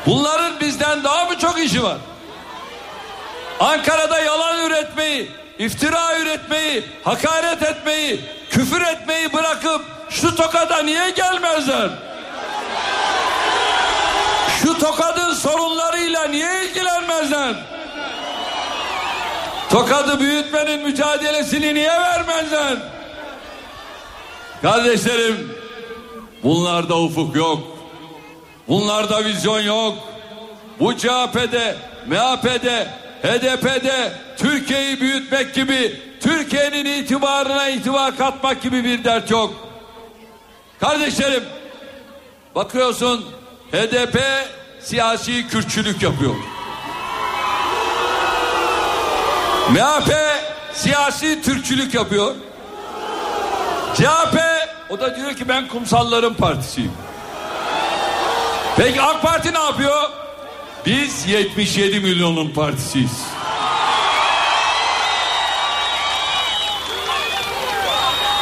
[0.06, 1.97] Bunların bizden daha mı çok işi var?
[3.60, 11.89] Ankara'da yalan üretmeyi, iftira üretmeyi, hakaret etmeyi, küfür etmeyi bırakıp şu tokada niye gelmezler?
[14.62, 17.56] Şu tokadın sorunlarıyla niye ilgilenmezler?
[19.69, 22.77] Tokadı büyütmenin mücadelesini niye vermezler?
[24.62, 25.51] Kardeşlerim
[26.43, 27.60] bunlarda ufuk yok.
[28.67, 29.97] Bunlarda vizyon yok.
[30.80, 31.75] Bu CHP'de,
[32.08, 32.88] MHP'de,
[33.23, 39.53] HDP'de Türkiye'yi büyütmek gibi, Türkiye'nin itibarına itibar katmak gibi bir dert yok.
[40.80, 41.43] Kardeşlerim,
[42.56, 43.25] bakıyorsun
[43.71, 44.19] HDP
[44.80, 46.36] siyasi kürtçülük yapıyor.
[49.69, 50.13] MHP
[50.73, 52.36] siyasi Türkçülük yapıyor.
[53.95, 54.39] CHP
[54.89, 56.91] o da diyor ki ben kumsalların partisiyim.
[58.77, 60.10] Peki AK Parti ne yapıyor?
[60.86, 63.12] Biz 77 milyonun partisiyiz.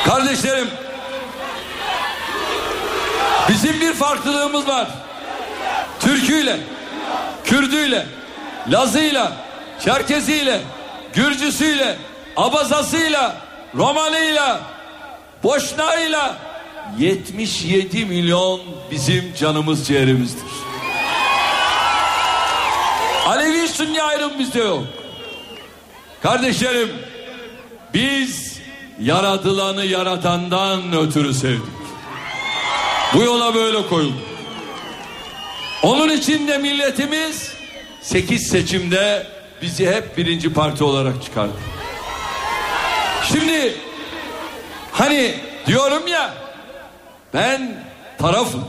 [0.05, 0.67] Kardeşlerim
[3.49, 4.87] bizim bir farklılığımız var.
[5.99, 6.59] Türküyle,
[7.45, 8.05] Kürdüyle,
[8.69, 9.31] Lazıyla,
[9.85, 10.61] Çerkeziyle,
[11.15, 11.97] Gürcüsüyle,
[12.37, 13.35] Abazasıyla,
[13.75, 14.61] Romanıyla,
[15.43, 16.37] Boşnağıyla
[16.99, 20.43] 77 milyon bizim canımız ciğerimizdir.
[23.25, 24.83] Alevi Sünni ayrım bizde yok.
[26.21, 26.89] Kardeşlerim
[27.93, 28.59] biz
[28.99, 31.75] yaratılanı yaratandan ötürü sevdik.
[33.13, 34.19] Bu yola böyle koyulduk.
[35.83, 37.53] Onun için de milletimiz
[38.01, 39.27] 8 seçimde
[39.65, 41.53] bizi hep birinci parti olarak çıkardı.
[43.23, 43.77] Şimdi
[44.91, 46.33] hani diyorum ya
[47.33, 47.85] ben
[48.17, 48.65] tarafım.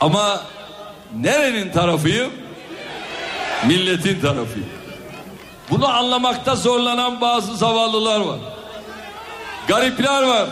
[0.00, 0.42] Ama
[1.16, 2.32] nerenin tarafıyım?
[3.66, 4.68] Milletin tarafıyım.
[5.70, 8.38] Bunu anlamakta zorlanan bazı zavallılar var.
[9.68, 10.48] Garipler var.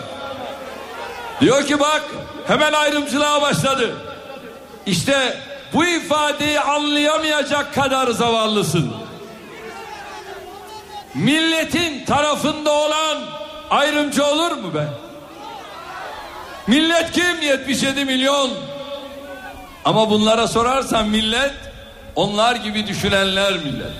[1.40, 2.04] Diyor ki bak
[2.46, 3.96] hemen ayrımcılığa başladı.
[4.86, 5.38] İşte
[5.74, 8.92] bu ifadeyi anlayamayacak kadar zavallısın.
[11.14, 13.18] Milletin tarafında olan
[13.70, 14.88] ayrımcı olur mu be?
[16.66, 17.42] Millet kim?
[17.42, 18.50] 77 milyon.
[19.84, 21.54] Ama bunlara sorarsan millet
[22.16, 23.92] onlar gibi düşünenler millet.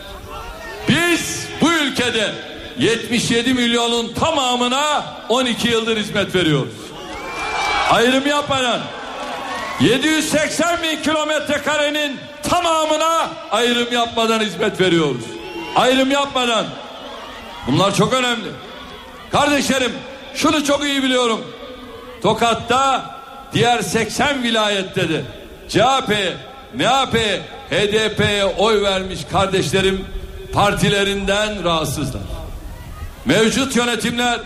[0.88, 2.32] Biz bu ülkede
[2.78, 6.74] 77 milyonun tamamına 12 yıldır hizmet veriyoruz.
[7.90, 8.80] Ayrım yapmadan
[9.80, 15.24] 780 bin kilometre karenin tamamına ayrım yapmadan hizmet veriyoruz.
[15.76, 16.66] Ayrım yapmadan.
[17.66, 18.48] Bunlar çok önemli.
[19.32, 19.92] Kardeşlerim
[20.34, 21.40] şunu çok iyi biliyorum.
[22.22, 23.10] Tokat'ta
[23.52, 25.22] diğer 80 vilayette de
[25.68, 26.10] CHP,
[26.74, 27.16] MHP,
[27.70, 30.04] HDP'ye oy vermiş kardeşlerim
[30.52, 32.22] partilerinden rahatsızlar.
[33.24, 34.40] Mevcut yönetimler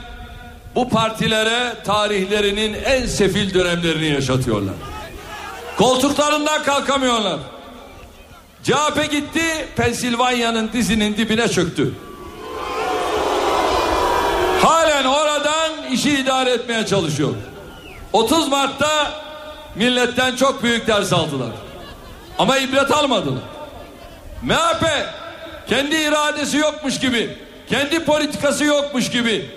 [0.74, 4.74] bu partilere tarihlerinin en sefil dönemlerini yaşatıyorlar.
[5.76, 7.38] Koltuklarından kalkamıyorlar.
[8.62, 11.94] CHP gitti Pensilvanya'nın dizinin dibine çöktü.
[14.62, 17.34] Halen oradan işi idare etmeye çalışıyor.
[18.12, 19.12] 30 Mart'ta
[19.74, 21.50] milletten çok büyük ders aldılar.
[22.38, 23.42] Ama ibret almadılar.
[24.42, 24.86] MHP
[25.68, 27.36] kendi iradesi yokmuş gibi,
[27.68, 29.50] kendi politikası yokmuş gibi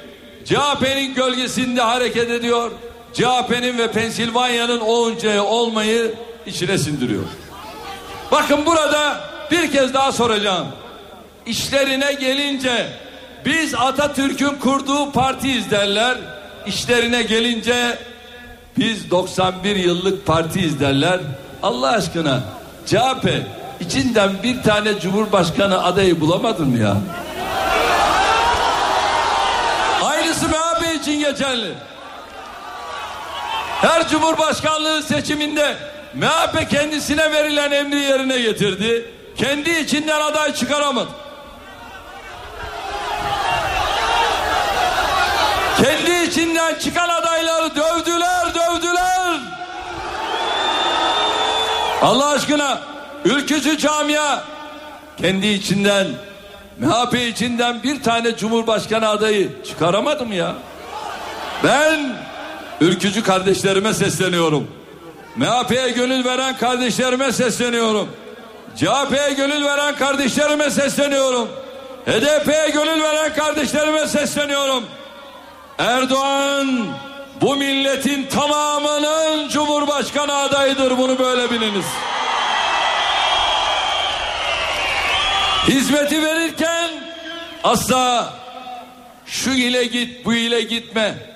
[0.45, 2.71] CHP'nin gölgesinde hareket ediyor.
[3.15, 6.13] CHP'nin ve Pensilvanya'nın onca olmayı
[6.45, 7.23] içine sindiriyor.
[8.31, 9.19] Bakın burada
[9.51, 10.67] bir kez daha soracağım.
[11.45, 12.87] İşlerine gelince
[13.45, 16.17] biz Atatürk'ün kurduğu partiyiz derler.
[16.65, 17.97] İşlerine gelince
[18.77, 21.19] biz 91 yıllık partiyiz derler.
[21.63, 22.39] Allah aşkına
[22.85, 23.29] CHP
[23.79, 26.97] içinden bir tane cumhurbaşkanı adayı bulamadın mı ya?
[30.03, 31.71] Aynısı MHP için geçerli.
[33.81, 35.77] Her cumhurbaşkanlığı seçiminde
[36.13, 39.05] MHP kendisine verilen emri yerine getirdi.
[39.37, 41.09] Kendi içinden aday çıkaramadı.
[45.83, 49.39] Kendi içinden çıkan adayları dövdüler, dövdüler.
[52.01, 52.79] Allah aşkına
[53.25, 54.39] ülkücü camia
[55.17, 56.07] kendi içinden
[56.79, 60.53] MHP içinden bir tane cumhurbaşkanı adayı çıkaramadı mı ya?
[61.63, 62.15] Ben
[62.81, 64.67] ülkücü kardeşlerime sesleniyorum.
[65.35, 68.09] MHP'ye gönül veren kardeşlerime sesleniyorum.
[68.75, 71.49] CHP'ye gönül veren kardeşlerime sesleniyorum.
[72.05, 74.83] HDP'ye gönül veren kardeşlerime sesleniyorum.
[75.77, 76.87] Erdoğan
[77.41, 81.85] bu milletin tamamının cumhurbaşkanı adayıdır bunu böyle biliniz.
[85.67, 86.89] Hizmeti verirken
[87.63, 88.33] asla
[89.25, 91.34] şu ile git bu ile gitme.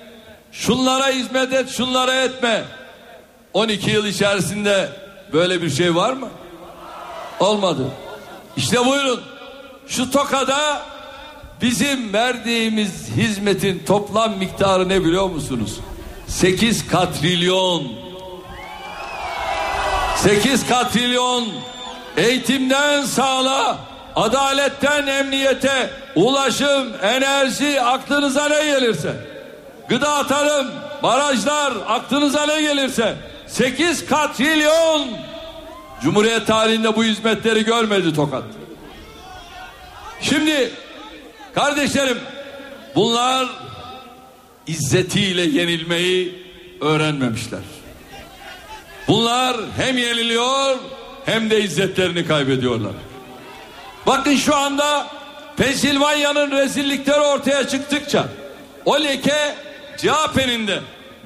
[0.52, 2.64] Şunlara hizmet et şunlara etme.
[3.52, 4.88] 12 yıl içerisinde
[5.32, 6.28] böyle bir şey var mı?
[7.40, 7.86] Olmadı.
[8.56, 9.20] İşte buyurun.
[9.86, 10.82] Şu Toka'da
[11.62, 15.80] bizim verdiğimiz hizmetin toplam miktarı ne biliyor musunuz?
[16.26, 17.92] 8 katrilyon.
[20.16, 21.48] 8 katrilyon
[22.16, 23.78] eğitimden sağlığa,
[24.16, 29.16] adaletten emniyete, ulaşım, enerji aklınıza ne gelirse,
[29.90, 30.70] gıda tarım,
[31.02, 33.16] barajlar aklınıza ne gelirse
[33.46, 35.08] 8 katrilyon
[36.02, 38.44] Cumhuriyet tarihinde bu hizmetleri görmedi Tokat.
[40.20, 40.70] Şimdi
[41.54, 42.18] kardeşlerim
[42.94, 43.48] bunlar
[44.66, 46.46] izzetiyle yenilmeyi
[46.80, 47.60] öğrenmemişler.
[49.08, 50.76] Bunlar hem yeniliyor
[51.24, 52.92] hem de izzetlerini kaybediyorlar.
[54.06, 55.06] Bakın şu anda
[55.56, 58.28] Pensilvanya'nın rezillikleri ortaya çıktıkça
[58.84, 59.54] o leke
[60.00, 60.80] CHP'nin de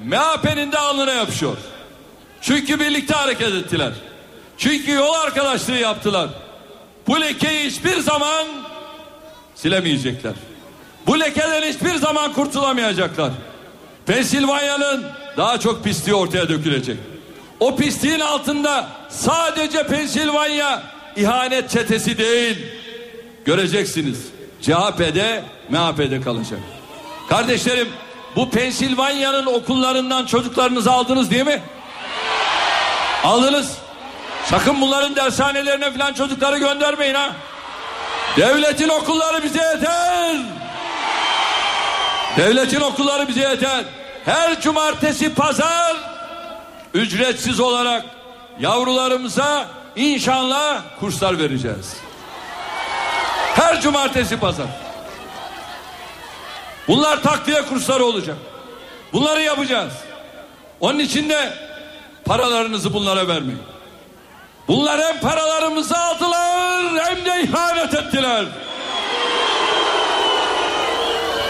[0.05, 1.57] MHP'nin de alnına yapışıyor.
[2.41, 3.91] Çünkü birlikte hareket ettiler.
[4.57, 6.29] Çünkü yol arkadaşlığı yaptılar.
[7.07, 8.47] Bu lekeyi hiçbir zaman
[9.55, 10.33] silemeyecekler.
[11.07, 13.31] Bu lekeden hiçbir zaman kurtulamayacaklar.
[14.05, 15.05] Pensilvanya'nın
[15.37, 16.97] daha çok pisliği ortaya dökülecek.
[17.59, 20.83] O pisliğin altında sadece Pensilvanya
[21.15, 22.57] ihanet çetesi değil.
[23.45, 24.25] Göreceksiniz.
[24.61, 26.59] CHP'de MHP'de kalacak.
[27.29, 27.87] Kardeşlerim
[28.35, 31.61] bu Pensilvanya'nın okullarından çocuklarınızı aldınız değil mi?
[33.23, 33.77] Aldınız.
[34.45, 37.31] Sakın bunların dershanelerine falan çocukları göndermeyin ha.
[38.37, 40.37] Devletin okulları bize yeter.
[42.37, 43.85] Devletin okulları bize yeter.
[44.25, 45.95] Her cumartesi pazar
[46.93, 48.05] ücretsiz olarak
[48.59, 51.97] yavrularımıza inşallah kurslar vereceğiz.
[53.55, 54.84] Her cumartesi pazar.
[56.87, 58.37] Bunlar takviye kursları olacak.
[59.13, 59.93] Bunları yapacağız.
[60.79, 61.53] Onun için de
[62.25, 63.61] paralarınızı bunlara vermeyin.
[64.67, 68.45] Bunlar hem paralarımızı aldılar hem de ihanet ettiler.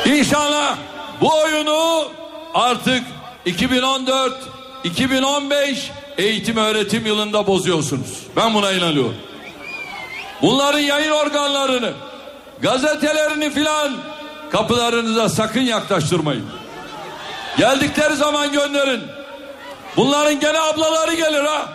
[0.05, 0.77] İnşallah
[1.21, 2.07] bu oyunu
[2.53, 3.03] artık
[3.45, 4.33] 2014
[4.83, 8.23] 2015 eğitim öğretim yılında bozuyorsunuz.
[8.35, 9.15] Ben buna inanıyorum.
[10.41, 11.93] Bunların yayın organlarını,
[12.61, 13.97] gazetelerini filan
[14.51, 16.49] kapılarınıza sakın yaklaştırmayın.
[17.57, 19.03] Geldikleri zaman gönderin.
[19.97, 21.69] Bunların gene ablaları gelir ha.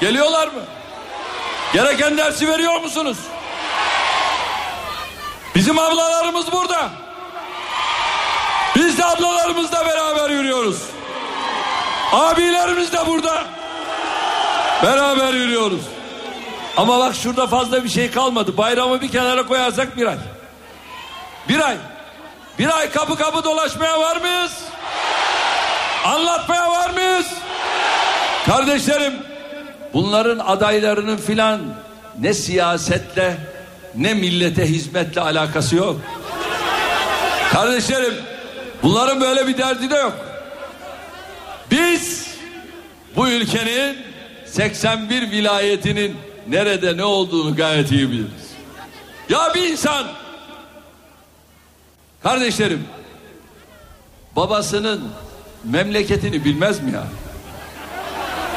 [0.00, 0.60] Geliyorlar mı?
[1.72, 3.16] Gereken dersi veriyor musunuz?
[5.54, 6.88] Bizim ablalarımız burada.
[8.76, 10.82] Biz de ablalarımızla beraber yürüyoruz.
[12.12, 13.44] Abilerimiz de burada.
[14.82, 15.80] Beraber yürüyoruz.
[16.76, 18.56] Ama bak şurada fazla bir şey kalmadı.
[18.56, 20.16] Bayramı bir kenara koyarsak bir ay.
[21.48, 21.76] Bir ay.
[22.58, 24.52] Bir ay kapı kapı dolaşmaya var mıyız?
[26.04, 27.26] Anlatmaya var mıyız?
[28.46, 29.14] Kardeşlerim
[29.94, 31.60] bunların adaylarının filan
[32.20, 33.36] ne siyasetle
[33.94, 36.00] ne millete hizmetle alakası yok.
[37.52, 38.14] Kardeşlerim
[38.82, 40.12] bunların böyle bir derdi de yok.
[41.70, 42.26] Biz
[43.16, 43.98] bu ülkenin
[44.46, 46.16] 81 vilayetinin
[46.48, 48.46] nerede ne olduğunu gayet iyi biliriz.
[49.28, 50.06] Ya bir insan
[52.22, 52.84] kardeşlerim
[54.36, 55.08] babasının
[55.64, 57.04] memleketini bilmez mi ya?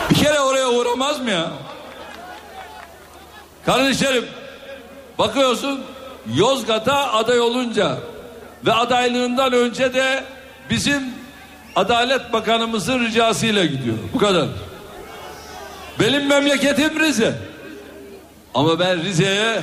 [0.09, 1.51] Bir kere oraya uğramaz mı ya?
[3.65, 4.25] Kardeşlerim
[5.17, 5.81] bakıyorsun
[6.35, 7.97] Yozgat'a aday olunca
[8.65, 10.23] ve adaylığından önce de
[10.69, 11.03] bizim
[11.75, 13.97] Adalet Bakanımızın ricasıyla gidiyor.
[14.13, 14.47] Bu kadar.
[15.99, 17.35] Benim memleketim Rize.
[18.53, 19.61] Ama ben Rize'ye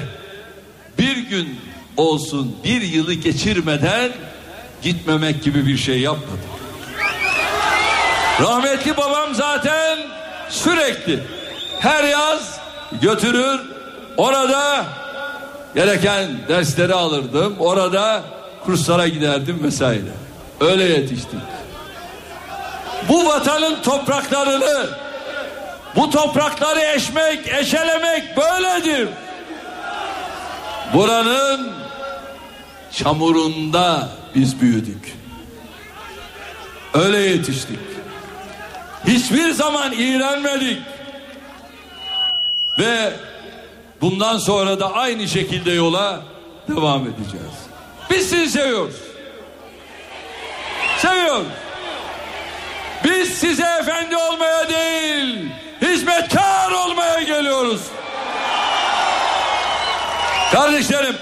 [0.99, 1.61] bir gün
[1.97, 4.13] olsun bir yılı geçirmeden
[4.83, 6.41] gitmemek gibi bir şey yapmadım.
[8.41, 9.99] Rahmetli babam zaten
[10.49, 11.21] sürekli
[11.81, 12.61] her yaz
[13.03, 13.61] götürür
[14.17, 14.85] orada
[15.75, 17.57] gereken dersleri alırdım.
[17.59, 18.23] Orada
[18.65, 20.13] kurslara giderdim vesaire.
[20.61, 21.41] Öyle yetiştik.
[23.09, 24.87] Bu vatanın topraklarını
[25.97, 29.09] bu toprakları eşmek, eşelemek böyledir.
[30.95, 31.73] Buranın
[32.97, 35.15] çamurunda biz büyüdük.
[36.95, 37.79] Öyle yetiştik.
[39.07, 40.83] Hiçbir zaman iğrenmedik.
[42.79, 43.13] Ve
[44.01, 46.21] bundan sonra da aynı şekilde yola
[46.69, 47.57] devam edeceğiz.
[48.11, 48.97] Biz sizi seviyoruz.
[50.99, 51.47] Seviyoruz.
[53.05, 55.49] Biz size efendi olmaya değil,
[55.83, 57.81] hizmetkar olmaya geliyoruz.
[60.53, 61.17] Kardeşlerim,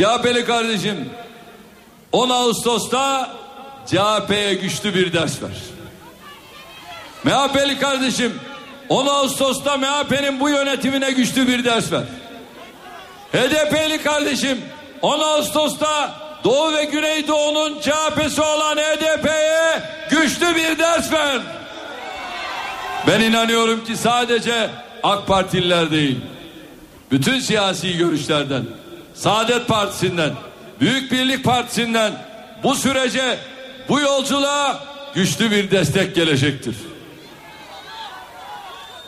[0.00, 1.08] CHP'li kardeşim
[2.12, 3.30] 10 Ağustos'ta
[3.86, 5.50] CHP'ye güçlü bir ders ver.
[7.24, 8.40] MHP'li kardeşim
[8.88, 12.04] 10 Ağustos'ta MHP'nin bu yönetimine güçlü bir ders ver.
[13.32, 14.58] HDP'li kardeşim
[15.02, 21.40] 10 Ağustos'ta Doğu ve Güneydoğu'nun CHP'si olan HDP'ye güçlü bir ders ver.
[23.06, 24.70] Ben inanıyorum ki sadece
[25.02, 26.18] AK Partililer değil,
[27.10, 28.62] bütün siyasi görüşlerden,
[29.20, 30.32] Saadet Partisi'nden,
[30.80, 32.12] Büyük Birlik Partisi'nden
[32.62, 33.38] bu sürece,
[33.88, 36.76] bu yolculuğa güçlü bir destek gelecektir.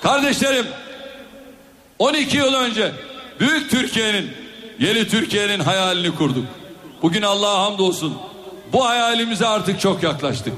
[0.02, 0.66] Kardeşlerim,
[1.98, 2.92] 12 yıl önce
[3.40, 4.30] Büyük Türkiye'nin,
[4.78, 6.44] yeni Türkiye'nin hayalini kurduk.
[7.02, 8.18] Bugün Allah'a hamdolsun
[8.72, 10.54] bu hayalimize artık çok yaklaştık.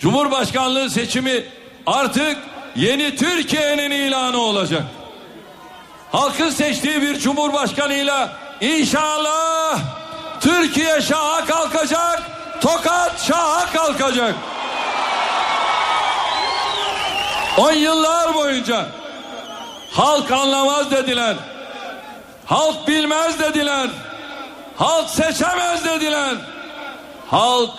[0.00, 1.44] Cumhurbaşkanlığı seçimi
[1.86, 2.36] artık
[2.76, 4.82] yeni Türkiye'nin ilanı olacak.
[6.12, 9.78] Halkın seçtiği bir cumhurbaşkanıyla inşallah
[10.40, 12.22] Türkiye şaha kalkacak,
[12.60, 14.34] Tokat şaha kalkacak.
[17.58, 18.86] On yıllar boyunca
[19.92, 21.36] halk anlamaz dediler.
[22.46, 23.88] Halk bilmez dediler.
[24.76, 26.36] Halk seçemez dediler.
[27.30, 27.70] Halk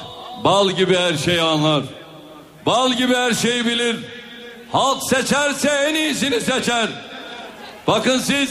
[0.44, 1.84] bal gibi her şeyi anlar.
[2.66, 3.96] Bal gibi her şeyi bilir.
[4.72, 6.88] Halk seçerse en iyisini seçer.
[7.88, 8.50] Bakın siz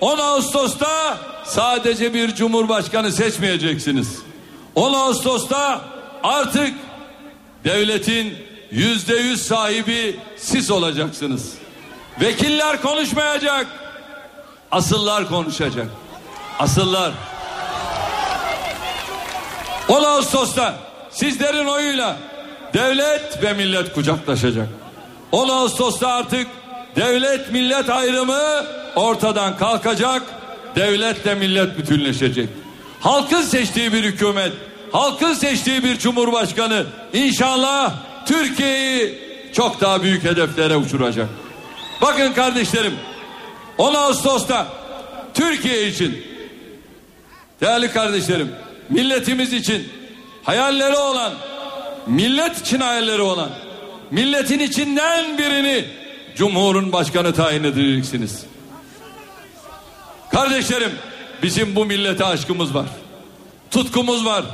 [0.00, 1.16] 10 Ağustos'ta
[1.48, 4.18] sadece bir cumhurbaşkanı seçmeyeceksiniz.
[4.74, 5.80] 10 Ağustos'ta
[6.22, 6.74] artık
[7.64, 8.34] devletin
[8.70, 11.54] yüzde yüz sahibi siz olacaksınız.
[12.20, 13.66] Vekiller konuşmayacak.
[14.70, 15.86] Asıllar konuşacak.
[16.58, 17.12] Asıllar.
[19.88, 20.74] 10 Ağustos'ta
[21.10, 22.16] sizlerin oyuyla
[22.74, 24.68] devlet ve millet kucaklaşacak.
[25.32, 26.46] 10 Ağustos'ta artık
[26.96, 28.64] devlet millet ayrımı
[28.96, 30.22] ortadan kalkacak.
[30.76, 32.48] Devletle millet bütünleşecek.
[33.00, 34.52] Halkın seçtiği bir hükümet,
[34.92, 37.94] halkın seçtiği bir cumhurbaşkanı inşallah
[38.26, 39.18] Türkiye'yi
[39.52, 41.28] çok daha büyük hedeflere uçuracak.
[42.02, 42.94] Bakın kardeşlerim
[43.78, 44.66] 10 Ağustos'ta
[45.34, 46.24] Türkiye için
[47.60, 48.48] değerli kardeşlerim
[48.88, 49.88] milletimiz için
[50.44, 51.32] hayalleri olan
[52.06, 53.50] millet için hayalleri olan
[54.10, 55.84] milletin içinden birini
[56.36, 58.44] Cumhur'un başkanı tayin edeceksiniz.
[60.30, 60.92] Kardeşlerim
[61.42, 62.86] bizim bu millete aşkımız var.
[63.70, 64.44] Tutkumuz var.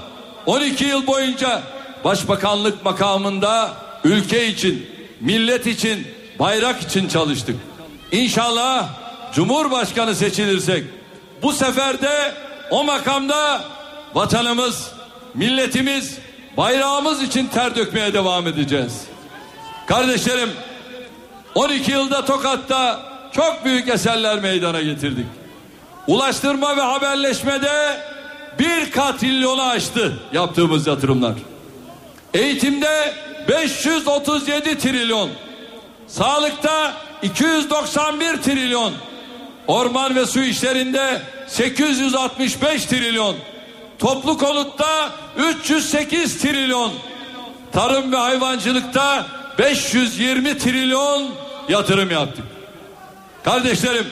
[0.46, 1.62] 12 yıl boyunca
[2.04, 3.72] başbakanlık makamında
[4.04, 4.86] ülke için,
[5.20, 6.06] millet için,
[6.38, 7.56] bayrak için çalıştık.
[8.12, 8.88] İnşallah
[9.34, 10.84] Cumhurbaşkanı seçilirsek
[11.42, 12.34] bu sefer de
[12.70, 13.64] o makamda
[14.14, 14.90] vatanımız,
[15.34, 16.18] milletimiz,
[16.56, 19.02] bayrağımız için ter dökmeye devam edeceğiz.
[19.86, 20.50] Kardeşlerim
[21.54, 23.02] 12 yılda Tokat'ta
[23.32, 25.26] çok büyük eserler meydana getirdik.
[26.06, 28.00] Ulaştırma ve haberleşmede
[28.58, 31.34] bir katrilyonu aştı yaptığımız yatırımlar.
[32.34, 33.14] Eğitimde
[33.48, 35.30] 537 trilyon,
[36.06, 36.92] sağlıkta
[37.22, 38.92] 291 trilyon,
[39.66, 43.36] orman ve su işlerinde 865 trilyon,
[43.98, 46.92] toplu konutta 308 trilyon,
[47.72, 49.26] tarım ve hayvancılıkta
[49.58, 51.30] 520 trilyon
[51.68, 52.44] yatırım yaptık.
[53.44, 54.06] Kardeşlerim,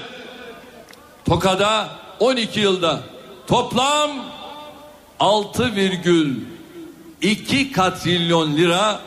[1.33, 1.89] Toka'da
[2.21, 3.01] 12 yılda
[3.47, 4.11] toplam
[5.21, 9.01] 6,2 katrilyon lira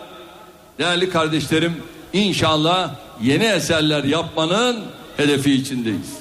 [0.80, 2.90] değerli kardeşlerim inşallah
[3.22, 4.86] yeni eserler yapmanın
[5.18, 6.14] hedefi içindeyiz.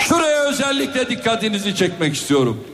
[0.00, 2.64] Şuraya özellikle dikkatinizi çekmek istiyorum.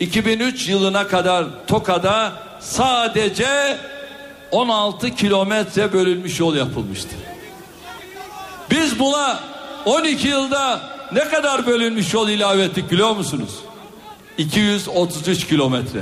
[0.00, 3.78] 2003 yılına kadar Toka'da sadece
[4.50, 7.16] 16 kilometre bölünmüş yol yapılmıştı.
[8.70, 9.40] Biz buna
[9.84, 13.50] 12 yılda ne kadar bölünmüş yol ilave ettik biliyor musunuz?
[14.38, 16.00] 233 kilometre.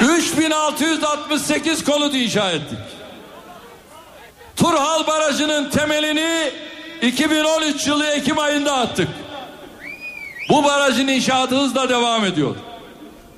[0.00, 2.78] 3668 konut inşa ettik.
[4.56, 6.50] Turhal Barajı'nın temelini
[7.02, 9.08] 2013 yılı Ekim ayında attık.
[10.48, 12.56] Bu barajın inşaatı hızla devam ediyor.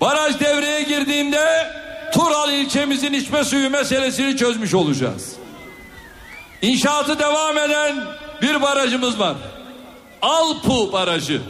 [0.01, 1.73] Baraj devreye girdiğinde
[2.13, 5.33] Turhal ilçemizin içme suyu meselesini çözmüş olacağız.
[6.63, 7.97] İnşaatı devam eden
[8.43, 9.35] bir barajımız var.
[10.23, 11.41] Alpu Barajı.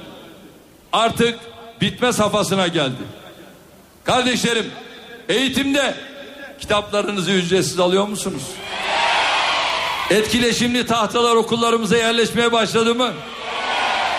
[0.92, 1.38] Artık
[1.80, 3.02] bitme safhasına geldi.
[4.04, 4.70] Kardeşlerim,
[5.28, 5.94] eğitimde
[6.60, 8.42] kitaplarınızı ücretsiz alıyor musunuz?
[10.10, 13.12] Etkileşimli tahtalar okullarımıza yerleşmeye başladı mı?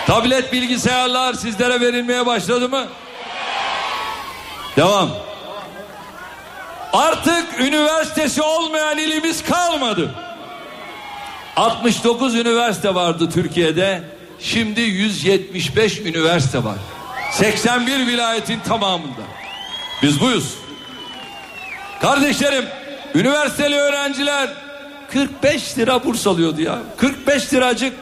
[0.08, 2.88] Tablet bilgisayarlar sizlere verilmeye başladı mı?
[4.78, 5.10] Devam.
[6.94, 10.10] Artık üniversitesi olmayan ilimiz kalmadı.
[11.56, 14.04] 69 üniversite vardı Türkiye'de.
[14.40, 16.78] Şimdi 175 üniversite var.
[17.32, 19.22] 81 vilayetin tamamında.
[20.02, 20.54] Biz buyuz.
[22.02, 22.66] Kardeşlerim,
[23.16, 24.50] üniversiteli öğrenciler
[25.12, 26.80] 45 lira burs alıyordu ya.
[26.98, 27.94] 45 liracık.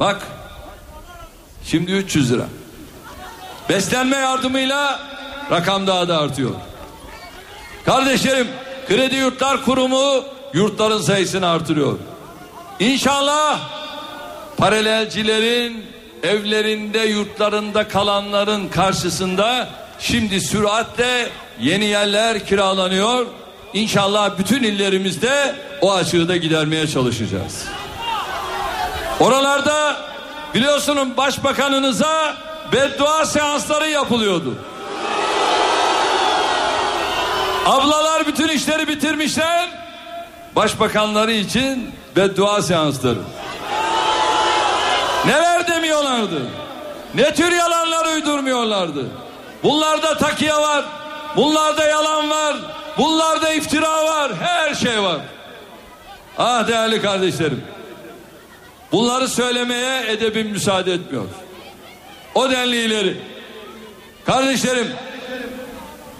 [0.00, 0.26] Bak.
[1.64, 2.46] Şimdi 300 lira.
[3.68, 5.00] Beslenme yardımıyla
[5.50, 6.50] rakam daha da artıyor.
[7.84, 8.48] Kardeşlerim,
[8.88, 10.24] Kredi Yurtlar Kurumu
[10.54, 11.98] yurtların sayısını artırıyor.
[12.80, 13.60] İnşallah
[14.56, 15.86] paralelcilerin
[16.22, 21.28] evlerinde yurtlarında kalanların karşısında şimdi süratle
[21.60, 23.26] yeni yerler kiralanıyor.
[23.74, 27.64] İnşallah bütün illerimizde o açığı da gidermeye çalışacağız.
[29.20, 29.96] Oralarda
[30.54, 32.36] biliyorsunuz başbakanınıza
[32.72, 34.54] beddua seansları yapılıyordu.
[37.66, 39.68] Ablalar bütün işleri bitirmişler.
[40.56, 43.18] Başbakanları için beddua seansları.
[45.26, 46.42] Neler demiyorlardı?
[47.14, 49.06] Ne tür yalanlar uydurmuyorlardı?
[49.62, 50.84] Bunlarda takiye var.
[51.36, 52.56] Bunlarda yalan var.
[52.98, 54.32] Bunlarda iftira var.
[54.40, 55.20] Her şey var.
[56.38, 57.64] Ah değerli kardeşlerim.
[58.92, 61.24] Bunları söylemeye edebim müsaade etmiyor.
[62.34, 63.16] O denli ileri.
[64.26, 64.88] Kardeşlerim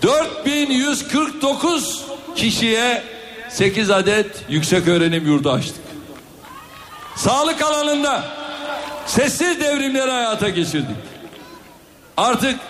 [0.02, 2.04] 4149
[2.36, 3.02] kişiye
[3.50, 5.84] 8 adet yüksek öğrenim yurdu açtık.
[7.16, 8.22] Sağlık alanında
[9.06, 10.96] sessiz devrimleri hayata geçirdik.
[12.16, 12.60] Artık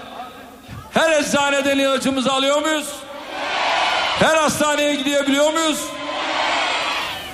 [0.92, 2.86] her eczaneden ilacımızı alıyor muyuz?
[4.18, 5.78] Her hastaneye gidebiliyor muyuz?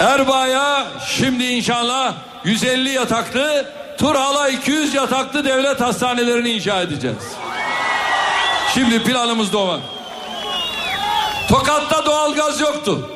[0.01, 3.67] Erbaa'ya şimdi inşallah 150 yataklı,
[3.99, 7.17] Turhal'a 200 yataklı devlet hastanelerini inşa edeceğiz.
[8.75, 9.81] Şimdi planımız da o var.
[11.49, 13.16] Tokat'ta doğalgaz yoktu.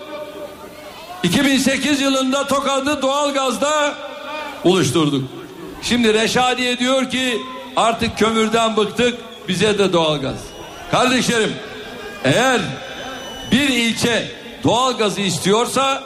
[1.22, 3.94] 2008 yılında Tokat'ı doğalgazda
[4.64, 5.24] oluşturduk.
[5.82, 7.38] Şimdi Reşadiye diyor ki
[7.76, 9.18] artık kömürden bıktık
[9.48, 10.36] bize de doğalgaz.
[10.90, 11.52] Kardeşlerim
[12.24, 12.60] eğer
[13.52, 14.30] bir ilçe
[14.64, 16.02] doğalgazı istiyorsa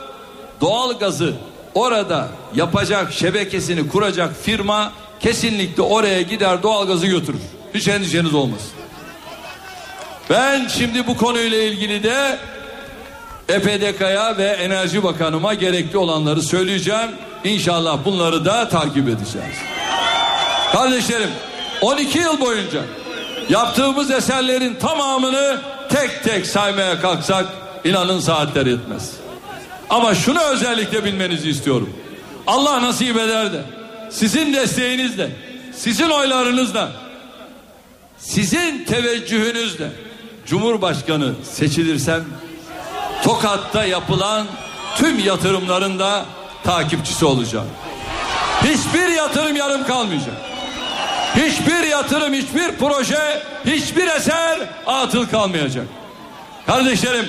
[0.61, 1.35] doğalgazı
[1.75, 7.41] orada yapacak şebekesini kuracak firma kesinlikle oraya gider doğalgazı götürür.
[7.75, 8.71] Hiç endişeniz olmasın.
[10.31, 12.39] Ben şimdi bu konuyla ilgili de
[13.49, 17.11] EPDK'ya ve Enerji Bakanıma gerekli olanları söyleyeceğim.
[17.45, 19.57] İnşallah bunları da takip edeceğiz.
[20.73, 21.31] Kardeşlerim
[21.81, 22.81] 12 yıl boyunca
[23.49, 27.47] yaptığımız eserlerin tamamını tek tek saymaya kalksak
[27.85, 29.13] inanın saatler yetmez.
[29.91, 31.91] Ama şunu özellikle bilmenizi istiyorum.
[32.47, 33.63] Allah nasip eder de
[34.11, 35.31] sizin desteğinizle,
[35.77, 36.91] sizin oylarınızla,
[38.19, 39.89] sizin teveccühünüzle
[40.47, 42.25] Cumhurbaşkanı seçilirsem
[43.25, 44.47] Tokat'ta yapılan
[44.97, 46.25] tüm yatırımların da
[46.65, 47.69] takipçisi olacağım.
[48.63, 50.35] Hiçbir yatırım yarım kalmayacak.
[51.37, 55.87] Hiçbir yatırım, hiçbir proje, hiçbir eser atıl kalmayacak.
[56.67, 57.27] Kardeşlerim,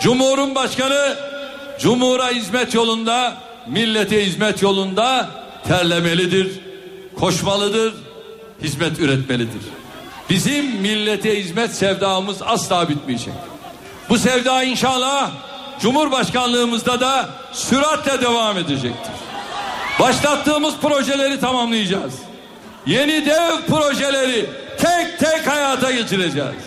[0.00, 1.16] Cumhur'un başkanı
[1.80, 3.36] Cumhur'a hizmet yolunda,
[3.66, 5.30] millete hizmet yolunda
[5.68, 6.60] terlemelidir,
[7.18, 7.94] koşmalıdır,
[8.62, 9.62] hizmet üretmelidir.
[10.30, 13.53] Bizim millete hizmet sevdamız asla bitmeyecek.
[14.08, 15.30] Bu sevda inşallah
[15.80, 19.12] Cumhurbaşkanlığımızda da süratle devam edecektir.
[20.00, 22.14] Başlattığımız projeleri tamamlayacağız.
[22.86, 26.64] Yeni dev projeleri tek tek hayata geçireceğiz.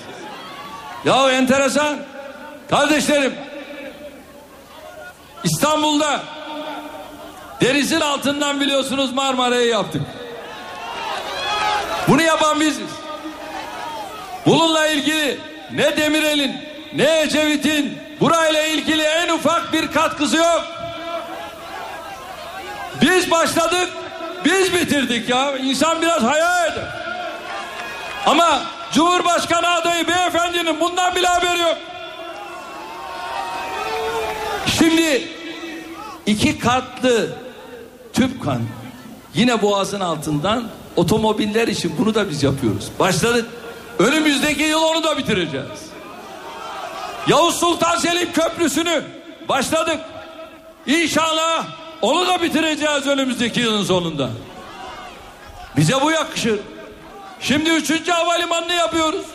[1.06, 1.98] Ya enteresan.
[2.70, 3.34] Kardeşlerim
[5.44, 6.22] İstanbul'da
[7.62, 10.02] denizin altından biliyorsunuz Marmara'yı yaptık.
[12.08, 12.90] Bunu yapan biziz.
[14.46, 15.40] Bununla ilgili
[15.74, 20.64] ne Demirel'in ne Ecevit'in burayla ilgili en ufak bir katkısı yok.
[23.02, 23.90] Biz başladık,
[24.46, 25.58] biz bitirdik ya.
[25.58, 26.88] İnsan biraz hayal eder.
[28.26, 28.62] Ama
[28.94, 31.78] Cumhurbaşkanı adayı beyefendinin bundan bile haberi yok.
[34.66, 35.28] Şimdi
[36.26, 37.30] iki katlı
[38.14, 38.62] tüp kan
[39.34, 40.64] yine boğazın altından
[40.96, 42.88] otomobiller için bunu da biz yapıyoruz.
[43.00, 43.46] Başladık.
[44.00, 45.97] Önümüzdeki yıl onu da bitireceğiz.
[47.28, 49.04] Yavuz Sultan Selim Köprüsü'nü
[49.50, 50.00] başladık.
[50.88, 51.66] İnşallah
[52.02, 54.30] onu da bitireceğiz önümüzdeki yılın sonunda.
[55.78, 56.60] Bize bu yakışır.
[57.42, 59.26] Şimdi üçüncü havalimanını yapıyoruz.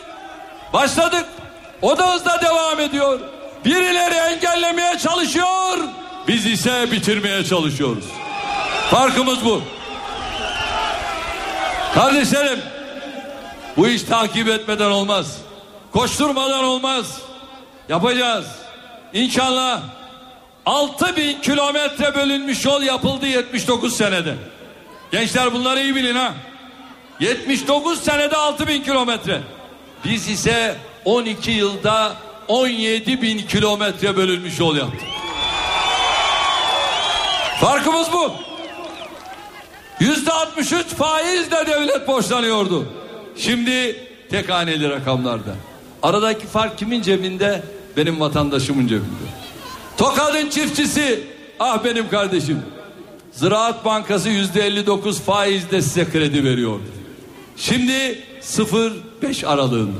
[0.73, 1.25] Başladık.
[1.81, 3.19] O da hızla devam ediyor.
[3.65, 5.77] Birileri engellemeye çalışıyor.
[6.27, 8.05] Biz ise bitirmeye çalışıyoruz.
[8.91, 9.61] Farkımız bu.
[11.93, 12.59] Kardeşlerim
[13.77, 15.37] bu iş takip etmeden olmaz.
[15.91, 17.05] Koşturmadan olmaz.
[17.89, 18.45] Yapacağız.
[19.13, 19.81] İnşallah
[20.65, 24.35] 6 bin kilometre bölünmüş yol yapıldı 79 senede.
[25.11, 26.33] Gençler bunları iyi bilin ha.
[27.19, 29.41] 79 senede 6 bin kilometre.
[30.05, 30.75] Biz ise
[31.05, 32.15] 12 yılda
[32.47, 35.07] 17 bin kilometre bölünmüş yol yaptık.
[37.61, 38.33] Farkımız bu.
[39.99, 42.85] Yüzde 63 faizle devlet borçlanıyordu.
[43.37, 45.55] Şimdi tek haneli rakamlarda.
[46.03, 47.63] Aradaki fark kimin cebinde?
[47.97, 49.29] Benim vatandaşımın cebinde.
[49.97, 51.23] Tokad'ın çiftçisi
[51.59, 52.61] ah benim kardeşim.
[53.31, 56.83] Ziraat Bankası yüzde 59 faizle size kredi veriyordu.
[57.57, 59.99] Şimdi 0.5 aralığında.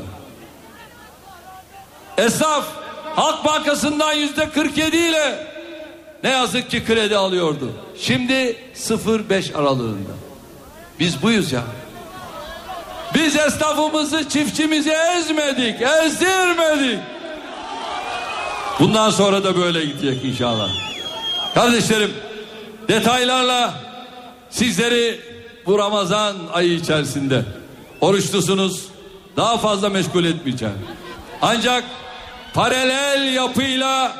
[2.18, 2.66] Esnaf
[3.16, 5.48] Halk Bankası'ndan yüzde 47 ile
[6.24, 7.72] ne yazık ki kredi alıyordu.
[8.00, 10.12] Şimdi 0.5 aralığında.
[11.00, 11.64] Biz buyuz ya.
[13.14, 17.00] Biz esnafımızı, çiftçimizi ezmedik, ezdirmedik.
[18.80, 20.70] Bundan sonra da böyle gidecek inşallah.
[21.54, 22.14] Kardeşlerim,
[22.88, 23.74] detaylarla
[24.50, 25.20] sizleri
[25.66, 27.46] bu Ramazan ayı içerisinde
[28.02, 28.86] oruçlusunuz.
[29.38, 30.80] Daha fazla meşgul etmeyeceğim.
[31.42, 31.84] Ancak
[32.54, 34.16] paralel yapıyla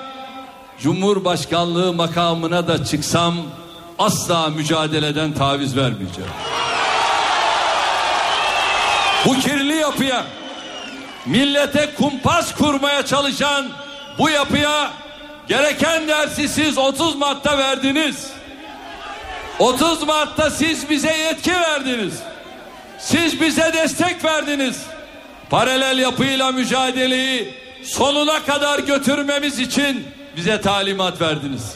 [0.82, 3.36] Cumhurbaşkanlığı makamına da çıksam
[4.00, 6.32] asla mücadeleden taviz vermeyeceğim.
[9.26, 10.26] Bu kirli yapıya
[11.26, 13.66] millete kumpas kurmaya çalışan
[14.18, 14.92] bu yapıya
[15.48, 18.28] gereken dersi siz 30 Mart'ta verdiniz.
[19.60, 22.14] 30 Mart'ta siz bize yetki verdiniz.
[23.00, 24.82] Siz bize destek verdiniz.
[25.50, 27.54] Paralel yapıyla mücadeleyi
[27.84, 30.08] sonuna kadar götürmemiz için
[30.38, 31.76] bize talimat verdiniz.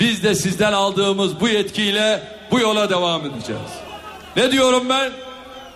[0.00, 3.70] Biz de sizden aldığımız bu yetkiyle bu yola devam edeceğiz.
[4.36, 5.12] Ne diyorum ben?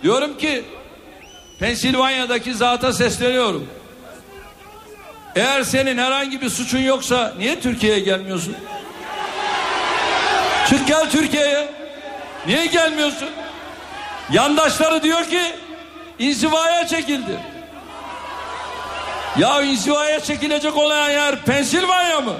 [0.02, 0.64] Diyorum ki
[1.58, 3.68] Pensilvanya'daki zata sesleniyorum.
[5.36, 8.56] Eğer senin herhangi bir suçun yoksa niye Türkiye'ye gelmiyorsun?
[10.68, 11.68] Çık gel Türkiye'ye.
[12.46, 13.28] Niye gelmiyorsun?
[14.32, 15.40] Yandaşları diyor ki
[16.18, 17.40] inzivaya çekildi.
[19.38, 22.34] Ya inzivaya çekilecek olan yer Pensilvanya mı?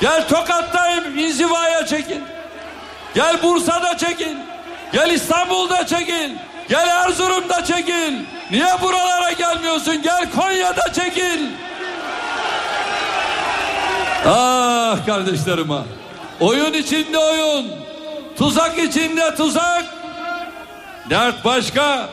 [0.00, 2.20] Gel Tokat'tayım inzivaya çekil.
[3.14, 4.36] Gel Bursa'da çekil.
[4.92, 6.30] Gel İstanbul'da çekil.
[6.68, 8.14] Gel Erzurum'da çekil.
[8.50, 10.02] Niye buralara gelmiyorsun?
[10.02, 11.40] Gel Konya'da çekil.
[14.26, 15.82] Ah kardeşlerim ah.
[16.40, 17.66] Oyun içinde oyun.
[18.38, 19.84] Tuzak içinde tuzak.
[21.10, 22.08] Dert başka.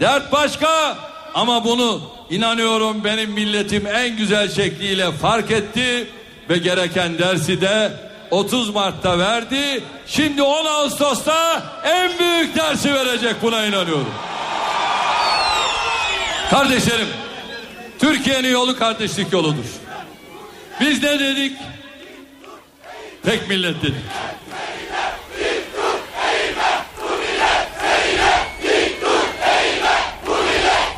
[0.00, 0.96] Dert başka.
[1.34, 2.00] Ama bunu
[2.30, 6.10] inanıyorum benim milletim en güzel şekliyle fark etti
[6.50, 7.92] ve gereken dersi de
[8.30, 9.82] 30 Mart'ta verdi.
[10.06, 14.14] Şimdi 10 Ağustos'ta en büyük dersi verecek buna inanıyorum.
[16.50, 17.08] Kardeşlerim,
[17.98, 19.87] Türkiye'nin yolu kardeşlik yoludur.
[20.80, 21.56] Biz ne dedik?
[23.24, 23.94] Tek millet dedik.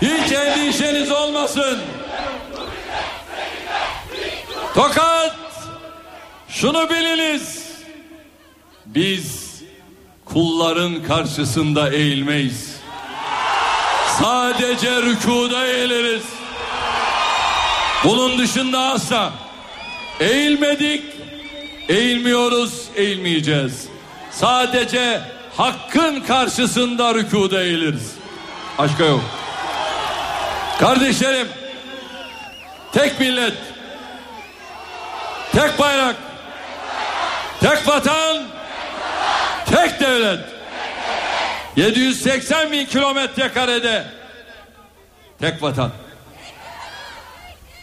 [0.03, 1.79] Hiç endişeniz olmasın.
[4.75, 5.37] Tokat
[6.49, 7.71] şunu biliniz.
[8.87, 9.55] Biz
[10.25, 12.77] kulların karşısında eğilmeyiz.
[14.21, 16.23] Sadece rükuda eğiliriz.
[18.05, 19.33] Bunun dışında asla
[20.21, 21.05] eğilmedik,
[21.89, 23.89] eğilmiyoruz, eğilmeyeceğiz.
[24.31, 25.21] Sadece
[25.57, 28.15] hakkın karşısında rükuda eğiliriz.
[28.79, 29.21] Başka yok.
[30.81, 31.49] Kardeşlerim,
[32.93, 33.55] tek millet,
[35.53, 36.17] tek bayrak,
[37.61, 38.43] Tek vatan,
[39.67, 40.41] tek devlet.
[41.77, 44.05] 780 bin kilometre karede
[45.41, 45.91] tek vatan.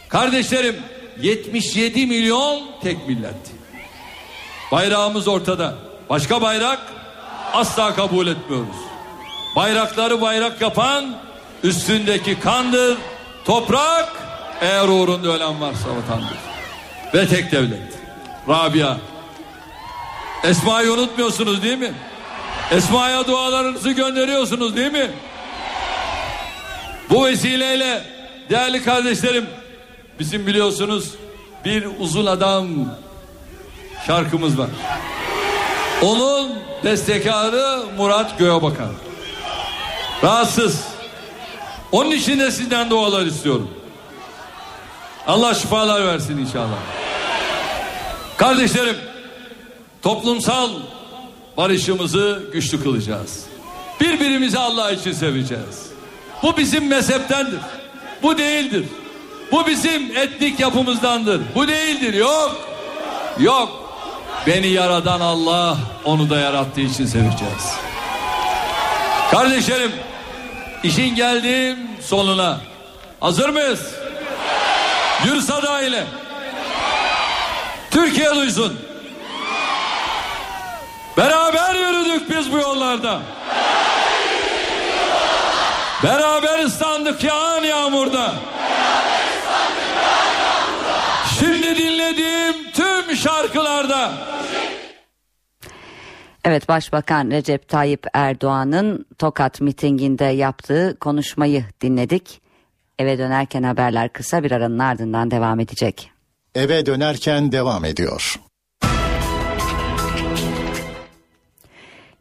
[0.09, 0.75] Kardeşlerim
[1.21, 3.35] 77 milyon tek millet.
[4.71, 5.75] Bayrağımız ortada.
[6.09, 6.79] Başka bayrak
[7.53, 8.75] asla kabul etmiyoruz.
[9.55, 11.15] Bayrakları bayrak yapan
[11.63, 12.97] üstündeki kandır,
[13.45, 14.09] toprak
[14.61, 16.37] eğer uğrunda ölen varsa vatandır.
[17.13, 17.99] Ve tek devlet.
[18.49, 18.97] Rabia.
[20.43, 21.93] Esma'yı unutmuyorsunuz değil mi?
[22.71, 25.11] Esma'ya dualarınızı gönderiyorsunuz değil mi?
[27.09, 28.03] Bu vesileyle
[28.49, 29.45] değerli kardeşlerim
[30.19, 31.13] bizim biliyorsunuz
[31.65, 32.67] bir uzun adam
[34.07, 34.69] şarkımız var.
[36.01, 36.51] Onun
[36.83, 38.91] bestekarı Murat Göğebakan.
[40.23, 40.83] Rahatsız.
[41.91, 43.69] Onun için de sizden dualar istiyorum.
[45.27, 46.79] Allah şifalar versin inşallah.
[48.37, 48.95] Kardeşlerim
[50.01, 50.69] toplumsal
[51.57, 53.45] barışımızı güçlü kılacağız.
[54.01, 55.87] Birbirimizi Allah için seveceğiz.
[56.43, 57.59] Bu bizim mezheptendir.
[58.23, 58.85] Bu değildir.
[59.51, 61.41] Bu bizim etnik yapımızdandır.
[61.55, 62.13] Bu değildir.
[62.13, 62.55] Yok.
[63.39, 63.69] Yok.
[64.47, 67.75] Beni yaradan Allah onu da yarattığı için seveceğiz.
[69.31, 69.91] Kardeşlerim
[70.83, 72.57] işin geldiğim sonuna.
[73.19, 73.95] Hazır mıyız?
[75.23, 76.03] Gürsada ile.
[77.91, 78.79] Türkiye duysun.
[81.17, 83.19] Beraber yürüdük biz bu yollarda.
[86.03, 88.33] Beraber ıslandık yağan yağmurda.
[91.67, 94.13] Şimdi dinlediğim tüm şarkılarda.
[96.45, 102.41] Evet Başbakan Recep Tayyip Erdoğan'ın Tokat mitinginde yaptığı konuşmayı dinledik.
[102.99, 106.11] Eve dönerken haberler kısa bir aranın ardından devam edecek.
[106.55, 108.39] Eve dönerken devam ediyor.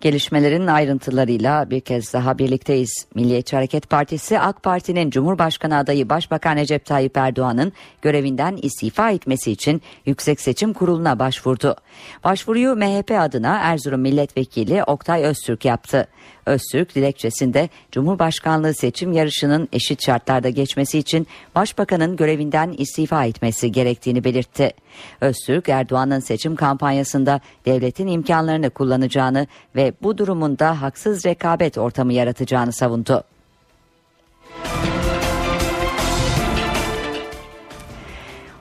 [0.01, 3.07] Gelişmelerin ayrıntılarıyla bir kez daha birlikteyiz.
[3.15, 7.73] Milliyetçi Hareket Partisi AK Parti'nin Cumhurbaşkanı adayı Başbakan Recep Tayyip Erdoğan'ın
[8.03, 11.77] görevinden istifa etmesi için Yüksek Seçim Kurulu'na başvurdu.
[12.25, 16.09] Başvuruyu MHP adına Erzurum Milletvekili Oktay Öztürk yaptı.
[16.47, 24.71] Öztürk dilekçesinde Cumhurbaşkanlığı seçim yarışının eşit şartlarda geçmesi için Başbakanın görevinden istifa etmesi gerektiğini belirtti.
[25.21, 33.25] Öztürk Erdoğan'ın seçim kampanyasında devletin imkanlarını kullanacağını ve bu durumunda haksız rekabet ortamı yaratacağını savundu.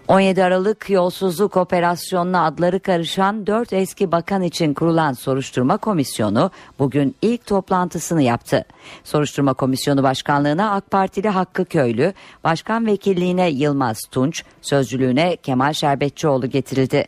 [0.08, 7.46] 17 Aralık yolsuzluk operasyonuna adları karışan 4 eski bakan için kurulan soruşturma komisyonu bugün ilk
[7.46, 8.66] toplantısını yaptı.
[9.04, 17.06] Soruşturma komisyonu başkanlığına AK Partili Hakkı Köylü, başkan vekilliğine Yılmaz Tunç, sözcülüğüne Kemal Şerbetçioğlu getirildi.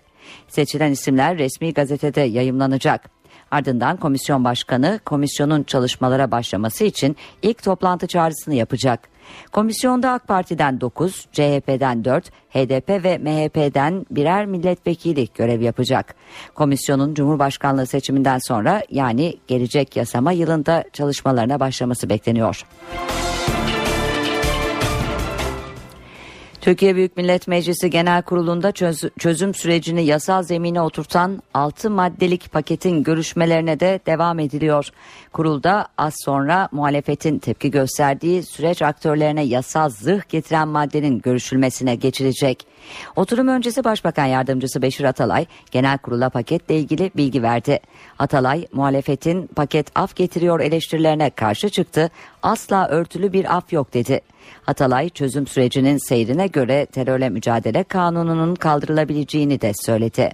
[0.48, 3.10] Seçilen isimler resmi gazetede yayımlanacak.
[3.52, 9.17] Ardından komisyon başkanı komisyonun çalışmalara başlaması için ilk toplantı çağrısını yapacak.
[9.52, 16.16] Komisyonda AK Parti'den 9, CHP'den 4, HDP ve MHP'den birer milletvekili görev yapacak.
[16.56, 22.66] Komisyonun Cumhurbaşkanlığı seçiminden sonra yani gelecek yasama yılında çalışmalarına başlaması bekleniyor.
[26.68, 33.04] Türkiye Büyük Millet Meclisi Genel Kurulu'nda çöz, çözüm sürecini yasal zemine oturtan 6 maddelik paketin
[33.04, 34.90] görüşmelerine de devam ediliyor.
[35.34, 42.68] Kurulda az sonra muhalefetin tepki gösterdiği süreç aktörlerine yasal zırh getiren maddenin görüşülmesine geçilecek.
[43.16, 47.80] Oturum öncesi Başbakan Yardımcısı Beşir Atalay genel kurula paketle ilgili bilgi verdi.
[48.20, 52.12] Atalay muhalefetin paket af getiriyor eleştirilerine karşı çıktı.
[52.44, 54.22] Asla örtülü bir af yok dedi.
[54.68, 60.32] Atalay çözüm sürecinin seyrine göre terörle mücadele kanununun kaldırılabileceğini de söyledi.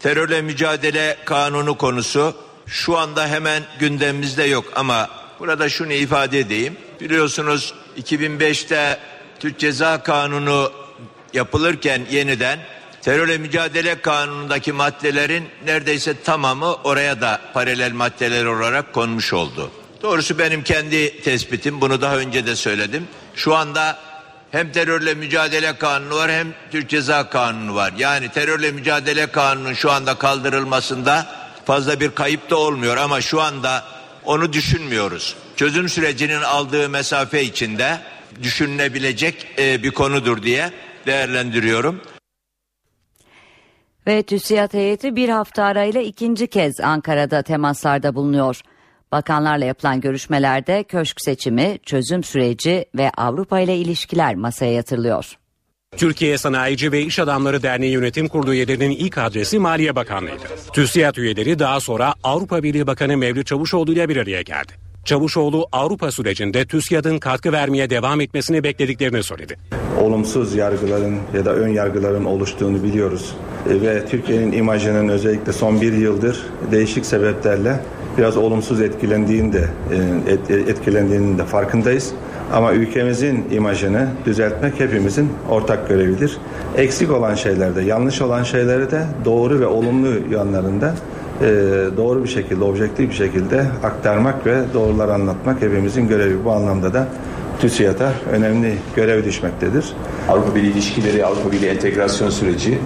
[0.00, 2.34] Terörle mücadele kanunu konusu
[2.66, 5.08] şu anda hemen gündemimizde yok ama
[5.40, 6.76] burada şunu ifade edeyim.
[7.00, 8.98] Biliyorsunuz 2005'te
[9.40, 10.72] Türk Ceza Kanunu
[11.34, 12.58] yapılırken yeniden
[13.02, 19.70] terörle mücadele kanunundaki maddelerin neredeyse tamamı oraya da paralel maddeler olarak konmuş oldu.
[20.02, 23.08] Doğrusu benim kendi tespitim bunu daha önce de söyledim.
[23.34, 23.98] Şu anda
[24.50, 27.92] hem terörle mücadele kanunu var hem Türk Ceza Kanunu var.
[27.98, 31.26] Yani terörle mücadele kanunun şu anda kaldırılmasında
[31.64, 33.84] fazla bir kayıp da olmuyor ama şu anda
[34.24, 35.36] onu düşünmüyoruz.
[35.56, 37.98] Çözüm sürecinin aldığı mesafe içinde
[38.42, 40.70] düşünülebilecek e, bir konudur diye
[41.06, 42.00] değerlendiriyorum.
[44.06, 48.60] Ve TÜSİAD heyeti bir hafta arayla ikinci kez Ankara'da temaslarda bulunuyor.
[49.12, 55.36] Bakanlarla yapılan görüşmelerde köşk seçimi, çözüm süreci ve Avrupa ile ilişkiler masaya yatırılıyor.
[55.96, 60.44] Türkiye Sanayici ve İş Adamları Derneği Yönetim Kurulu üyelerinin ilk adresi Maliye Bakanlığı'ydı.
[60.72, 64.72] TÜSİAD üyeleri daha sonra Avrupa Birliği Bakanı Mevlüt Çavuşoğlu ile bir araya geldi.
[65.04, 69.56] Çavuşoğlu Avrupa sürecinde TÜSİAD'ın katkı vermeye devam etmesini beklediklerini söyledi.
[70.00, 73.36] Olumsuz yargıların ya da ön yargıların oluştuğunu biliyoruz.
[73.70, 77.80] E, ve Türkiye'nin imajının özellikle son bir yıldır değişik sebeplerle
[78.18, 79.68] biraz olumsuz etkilendiğini de
[80.48, 82.12] e, etkilendiğinin de farkındayız.
[82.52, 86.38] Ama ülkemizin imajını düzeltmek hepimizin ortak görevidir.
[86.76, 90.94] Eksik olan şeylerde, yanlış olan şeyleri de doğru ve olumlu yanlarında
[91.42, 91.46] e,
[91.96, 96.44] doğru bir şekilde, objektif bir şekilde aktarmak ve doğrular anlatmak hepimizin görevi.
[96.44, 97.08] Bu anlamda da
[97.60, 99.92] TÜSİAD'a önemli görev düşmektedir.
[100.28, 102.78] Avrupa Birliği ilişkileri, Avrupa Birliği entegrasyon süreci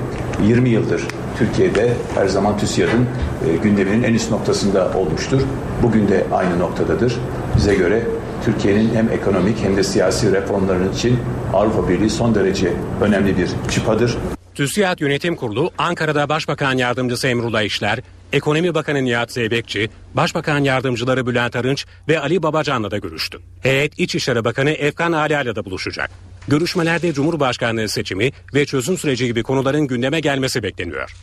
[0.47, 1.03] 20 yıldır
[1.39, 3.07] Türkiye'de her zaman TÜSİAD'ın
[3.49, 5.43] e, gündeminin en üst noktasında olmuştur.
[5.83, 7.17] Bugün de aynı noktadadır.
[7.57, 8.03] Bize göre
[8.45, 11.19] Türkiye'nin hem ekonomik hem de siyasi reformların için
[11.55, 14.17] Avrupa Birliği son derece önemli bir çıpadır.
[14.55, 18.01] TÜSİAD Yönetim Kurulu Ankara'da Başbakan Yardımcısı Emrullah İşler,
[18.37, 23.39] Ekonomi Bakanı Nihat Zeybekçi, Başbakan Yardımcıları Bülent Arınç ve Ali Babacan'la da görüştü.
[23.63, 26.11] Heyet İçişleri Bakanı Efkan Ala'yla da buluşacak.
[26.49, 31.15] Görüşmelerde Cumhurbaşkanlığı seçimi ve çözüm süreci gibi konuların gündeme gelmesi bekleniyor.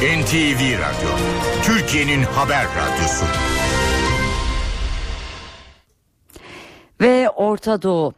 [0.00, 1.10] NTV Radyo,
[1.62, 3.24] Türkiye'nin haber radyosu.
[7.00, 8.14] Ve Orta Doğu.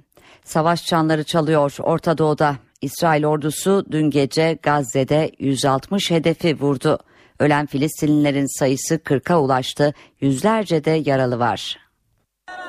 [0.49, 2.57] Savaş çanları çalıyor Orta Doğu'da.
[2.80, 6.99] İsrail ordusu dün gece Gazze'de 160 hedefi vurdu.
[7.38, 9.94] Ölen Filistinlilerin sayısı 40'a ulaştı.
[10.20, 11.78] Yüzlerce de yaralı var.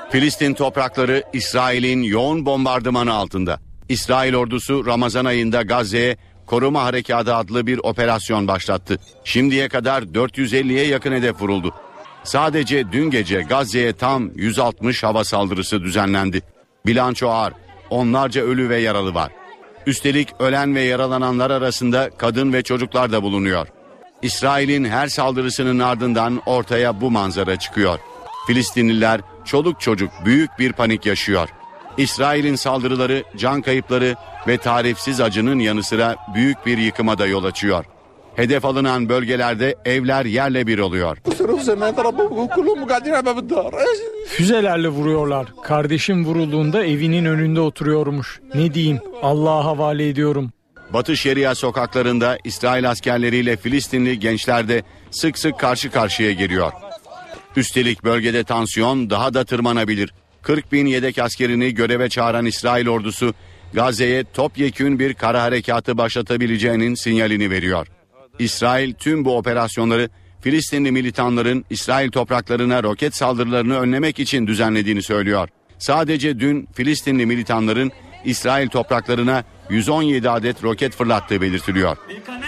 [0.09, 3.59] Filistin toprakları İsrail'in yoğun bombardımanı altında.
[3.89, 8.99] İsrail ordusu Ramazan ayında Gazze'ye Koruma Harekatı adlı bir operasyon başlattı.
[9.23, 11.73] Şimdiye kadar 450'ye yakın hedef vuruldu.
[12.23, 16.41] Sadece dün gece Gazze'ye tam 160 hava saldırısı düzenlendi.
[16.85, 17.53] Bilanço ağır,
[17.89, 19.31] onlarca ölü ve yaralı var.
[19.85, 23.67] Üstelik ölen ve yaralananlar arasında kadın ve çocuklar da bulunuyor.
[24.21, 27.99] İsrail'in her saldırısının ardından ortaya bu manzara çıkıyor.
[28.47, 31.49] Filistinliler çoluk çocuk büyük bir panik yaşıyor.
[31.97, 34.15] İsrail'in saldırıları, can kayıpları
[34.47, 37.85] ve tarifsiz acının yanı sıra büyük bir yıkıma da yol açıyor.
[38.39, 41.17] Hedef alınan bölgelerde evler yerle bir oluyor.
[44.27, 45.47] Füzelerle vuruyorlar.
[45.63, 48.39] Kardeşim vurulduğunda evinin önünde oturuyormuş.
[48.55, 48.99] Ne diyeyim?
[49.21, 50.51] Allah'a havale ediyorum.
[50.93, 56.71] Batı Şeria sokaklarında İsrail askerleriyle Filistinli gençler de sık sık karşı karşıya geliyor.
[57.55, 60.13] Üstelik bölgede tansiyon daha da tırmanabilir.
[60.41, 63.33] 40 bin yedek askerini göreve çağıran İsrail ordusu
[63.73, 67.87] Gazze'ye topyekün bir kara harekatı başlatabileceğinin sinyalini veriyor.
[68.39, 70.09] İsrail tüm bu operasyonları
[70.41, 75.49] Filistinli militanların İsrail topraklarına roket saldırılarını önlemek için düzenlediğini söylüyor.
[75.79, 77.91] Sadece dün Filistinli militanların
[78.25, 81.97] İsrail topraklarına 117 adet roket fırlattığı belirtiliyor.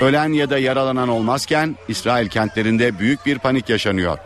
[0.01, 4.17] Ölen ya da yaralanan olmazken İsrail kentlerinde büyük bir panik yaşanıyor.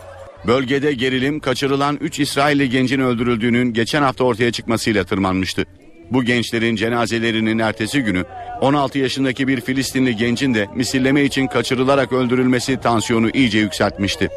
[0.47, 5.65] Bölgede gerilim kaçırılan 3 İsrailli gencin öldürüldüğünün geçen hafta ortaya çıkmasıyla tırmanmıştı.
[6.11, 8.25] Bu gençlerin cenazelerinin ertesi günü
[8.61, 14.29] 16 yaşındaki bir Filistinli gencin de misilleme için kaçırılarak öldürülmesi tansiyonu iyice yükseltmişti.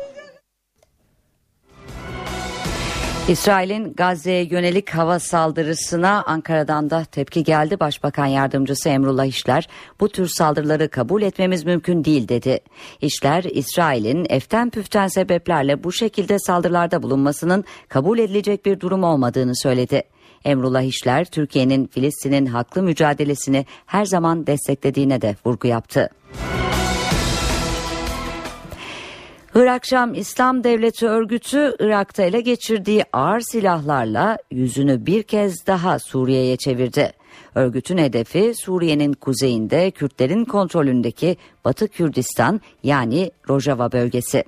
[3.29, 7.81] İsrail'in Gazze'ye yönelik hava saldırısına Ankara'dan da tepki geldi.
[7.81, 9.69] Başbakan yardımcısı Emrullah İşler
[10.01, 12.61] bu tür saldırıları kabul etmemiz mümkün değil dedi.
[13.01, 20.03] İşler İsrail'in eften püften sebeplerle bu şekilde saldırılarda bulunmasının kabul edilecek bir durum olmadığını söyledi.
[20.45, 26.11] Emrullah İşler Türkiye'nin Filistin'in haklı mücadelesini her zaman desteklediğine de vurgu yaptı.
[29.55, 36.57] Irak Şam İslam Devleti örgütü Irak'ta ele geçirdiği ağır silahlarla yüzünü bir kez daha Suriye'ye
[36.57, 37.13] çevirdi.
[37.55, 44.45] Örgütün hedefi Suriye'nin kuzeyinde Kürtlerin kontrolündeki Batı Kürdistan yani Rojava bölgesi.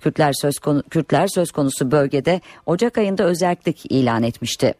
[0.00, 4.74] Kürtler söz, konu, Kürtler söz konusu bölgede Ocak ayında özellik ilan etmişti.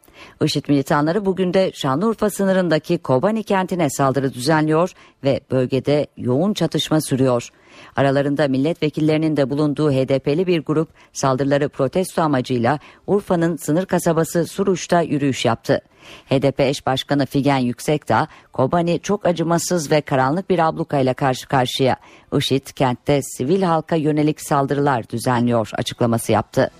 [0.45, 4.93] IŞİD militanları bugün de Şanlıurfa sınırındaki Kobani kentine saldırı düzenliyor
[5.24, 7.51] ve bölgede yoğun çatışma sürüyor.
[7.97, 15.45] Aralarında milletvekillerinin de bulunduğu HDP'li bir grup saldırıları protesto amacıyla Urfa'nın sınır kasabası Suruç'ta yürüyüş
[15.45, 15.81] yaptı.
[16.31, 21.97] HDP eş başkanı Figen Yüksekdağ, Kobani çok acımasız ve karanlık bir ablukayla karşı karşıya.
[22.39, 26.70] IŞİD kentte sivil halka yönelik saldırılar düzenliyor açıklaması yaptı.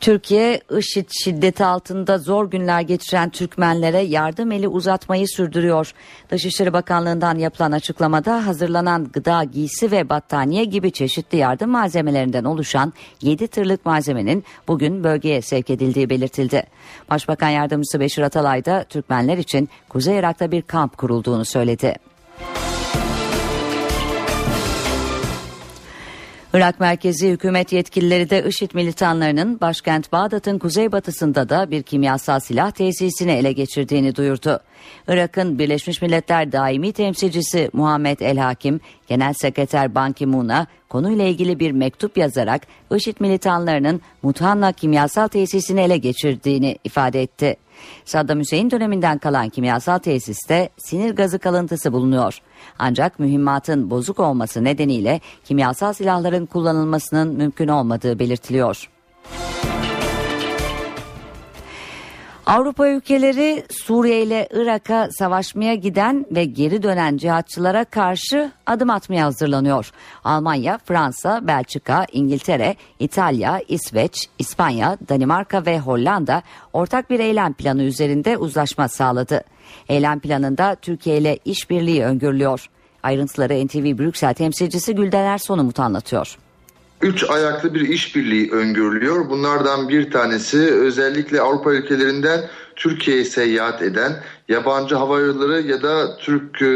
[0.00, 5.92] Türkiye IŞİD şiddeti altında zor günler geçiren Türkmenlere yardım eli uzatmayı sürdürüyor.
[6.30, 12.92] Dışişleri Bakanlığı'ndan yapılan açıklamada hazırlanan gıda, giysi ve battaniye gibi çeşitli yardım malzemelerinden oluşan
[13.22, 16.62] 7 tırlık malzemenin bugün bölgeye sevk edildiği belirtildi.
[17.10, 21.94] Başbakan Yardımcısı Beşir Atalay da Türkmenler için Kuzey Irak'ta bir kamp kurulduğunu söyledi.
[26.54, 33.32] Irak merkezi hükümet yetkilileri de IŞİD militanlarının başkent Bağdat'ın kuzeybatısında da bir kimyasal silah tesisini
[33.32, 34.60] ele geçirdiğini duyurdu.
[35.08, 41.72] Irak'ın Birleşmiş Milletler daimi temsilcisi Muhammed El Hakim, Genel Sekreter Ban Ki-moon'a konuyla ilgili bir
[41.72, 42.62] mektup yazarak
[42.96, 47.56] IŞİD militanlarının Muthanna kimyasal tesisini ele geçirdiğini ifade etti.
[48.04, 52.38] Saddam Hüseyin döneminden kalan kimyasal tesiste sinir gazı kalıntısı bulunuyor.
[52.78, 58.88] Ancak mühimmatın bozuk olması nedeniyle kimyasal silahların kullanılmasının mümkün olmadığı belirtiliyor.
[62.48, 69.90] Avrupa ülkeleri Suriye ile Irak'a savaşmaya giden ve geri dönen cihatçılara karşı adım atmaya hazırlanıyor.
[70.24, 76.42] Almanya, Fransa, Belçika, İngiltere, İtalya, İsveç, İspanya, Danimarka ve Hollanda
[76.72, 79.44] ortak bir eylem planı üzerinde uzlaşma sağladı.
[79.88, 82.66] Eylem planında Türkiye ile işbirliği öngörülüyor.
[83.02, 86.38] Ayrıntıları NTV Brüksel temsilcisi Gülden Ersonumut anlatıyor.
[87.02, 89.30] Üç ayaklı bir işbirliği öngörülüyor.
[89.30, 92.40] Bunlardan bir tanesi özellikle Avrupa ülkelerinden
[92.76, 96.66] Türkiye'ye seyahat eden yabancı hava yolları ya da Türk e,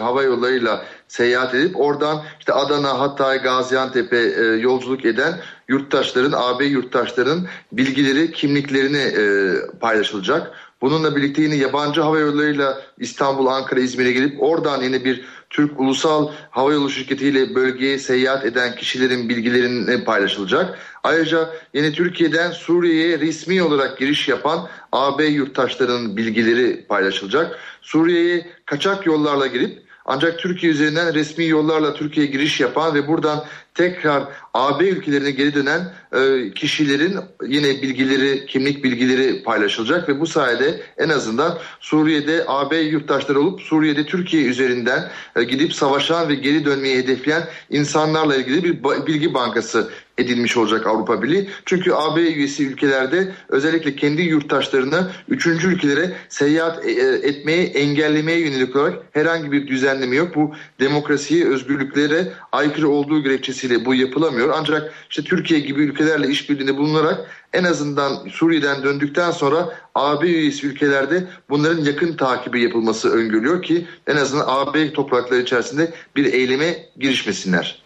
[0.00, 7.46] hava yollarıyla seyahat edip oradan işte Adana, Hatay, Gaziantep'e e, yolculuk eden yurttaşların, AB yurttaşların
[7.72, 10.52] bilgileri, kimliklerini e, paylaşılacak.
[10.80, 16.30] Bununla birlikte yine yabancı hava yollarıyla İstanbul, Ankara, İzmir'e gelip oradan yine bir Türk Ulusal
[16.50, 20.78] Hava Yolu Şirketi ile bölgeye seyahat eden kişilerin bilgilerini paylaşılacak.
[21.02, 27.58] Ayrıca yine Türkiye'den Suriye'ye resmi olarak giriş yapan AB yurttaşlarının bilgileri paylaşılacak.
[27.82, 33.44] Suriye'ye kaçak yollarla girip ancak Türkiye üzerinden resmi yollarla Türkiye'ye giriş yapan ve buradan
[33.74, 40.80] tekrar AB ülkelerine geri dönen e, kişilerin yine bilgileri, kimlik bilgileri paylaşılacak ve bu sayede
[40.98, 46.96] en azından Suriye'de AB yurttaşları olup Suriye'de Türkiye üzerinden e, gidip savaşan ve geri dönmeyi
[46.96, 51.48] hedefleyen insanlarla ilgili bir bilgi bankası edilmiş olacak Avrupa Birliği.
[51.64, 56.90] Çünkü AB üyesi ülkelerde özellikle kendi yurttaşlarını üçüncü ülkelere seyahat e,
[57.22, 60.34] etmeye engellemeye yönelik olarak herhangi bir düzenleme yok.
[60.34, 64.54] Bu demokrasiye, özgürlüklere aykırı olduğu gerekçesiyle bu yapılamıyor.
[64.58, 71.24] Ancak işte Türkiye gibi ülkelerle işbirliğinde bulunarak en azından Suriye'den döndükten sonra AB üyesi ülkelerde
[71.48, 77.85] bunların yakın takibi yapılması öngörülüyor ki en azından AB toprakları içerisinde bir eyleme girişmesinler.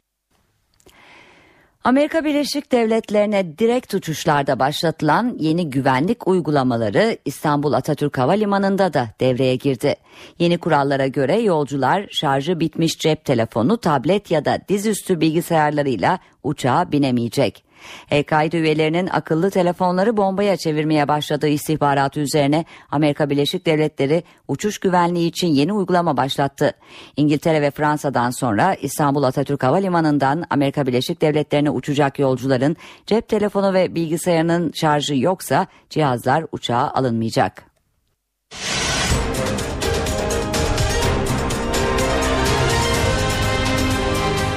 [1.85, 9.95] Amerika Birleşik Devletleri'ne direkt uçuşlarda başlatılan yeni güvenlik uygulamaları İstanbul Atatürk Havalimanı'nda da devreye girdi.
[10.39, 17.70] Yeni kurallara göre yolcular şarjı bitmiş cep telefonu, tablet ya da dizüstü bilgisayarlarıyla uçağa binemeyecek.
[18.11, 25.49] El-Kaide üyelerinin akıllı telefonları bombaya çevirmeye başladığı istihbaratı üzerine Amerika Birleşik Devletleri uçuş güvenliği için
[25.49, 26.72] yeni uygulama başlattı.
[27.16, 32.76] İngiltere ve Fransa'dan sonra İstanbul Atatürk Havalimanı'ndan Amerika Birleşik Devletleri'ne uçacak yolcuların
[33.07, 37.70] cep telefonu ve bilgisayarının şarjı yoksa cihazlar uçağa alınmayacak.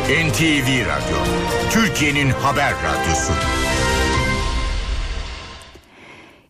[0.09, 1.19] NTV Radyo,
[1.73, 3.33] Türkiye'nin haber radyosu.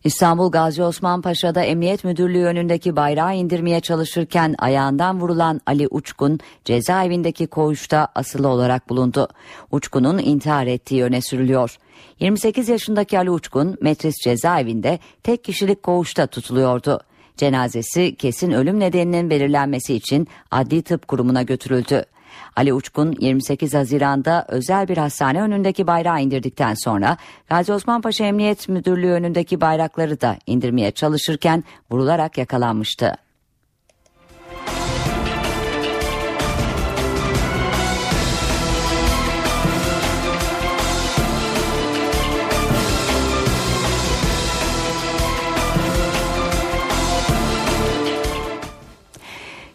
[0.03, 7.47] İstanbul Gazi Osman Paşa'da Emniyet Müdürlüğü önündeki bayrağı indirmeye çalışırken ayağından vurulan Ali Uçkun cezaevindeki
[7.47, 9.27] koğuşta asılı olarak bulundu.
[9.71, 11.77] Uçkun'un intihar ettiği öne sürülüyor.
[12.19, 16.99] 28 yaşındaki Ali Uçkun Metris cezaevinde tek kişilik koğuşta tutuluyordu.
[17.37, 22.05] Cenazesi kesin ölüm nedeninin belirlenmesi için adli tıp kurumuna götürüldü.
[22.55, 27.17] Ali Uçkun 28 Haziran'da özel bir hastane önündeki bayrağı indirdikten sonra
[27.49, 33.15] Gazi Osman Paşa Emniyet Müdürlüğü önündeki bayrakları da indirmeye çalışırken vurularak yakalanmıştı.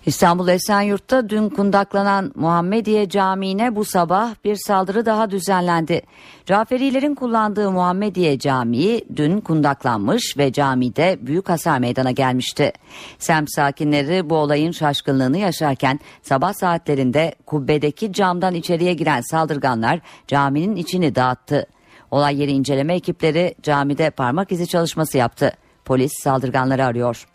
[0.09, 6.03] İstanbul Esenyurt'ta dün kundaklanan Muhammediye Camii'ne bu sabah bir saldırı daha düzenlendi.
[6.47, 12.73] Caferilerin kullandığı Muhammediye Camii dün kundaklanmış ve camide büyük hasar meydana gelmişti.
[13.19, 21.15] Semt sakinleri bu olayın şaşkınlığını yaşarken sabah saatlerinde kubbedeki camdan içeriye giren saldırganlar caminin içini
[21.15, 21.67] dağıttı.
[22.11, 25.53] Olay yeri inceleme ekipleri camide parmak izi çalışması yaptı.
[25.85, 27.27] Polis saldırganları arıyor.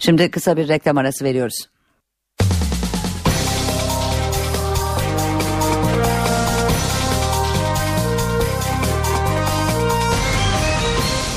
[0.00, 1.68] Şimdi kısa bir reklam arası veriyoruz.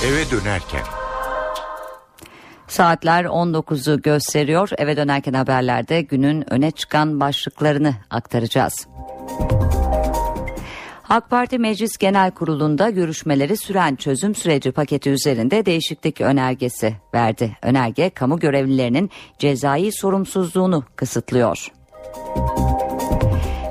[0.06, 0.82] Eve dönerken
[2.68, 4.70] Saatler 19'u gösteriyor.
[4.78, 8.88] Eve dönerken haberlerde günün öne çıkan başlıklarını aktaracağız.
[11.14, 17.58] AK Parti Meclis Genel Kurulu'nda görüşmeleri süren çözüm süreci paketi üzerinde değişiklik önergesi verdi.
[17.62, 19.10] Önerge kamu görevlilerinin
[19.40, 21.72] cezai sorumsuzluğunu kısıtlıyor.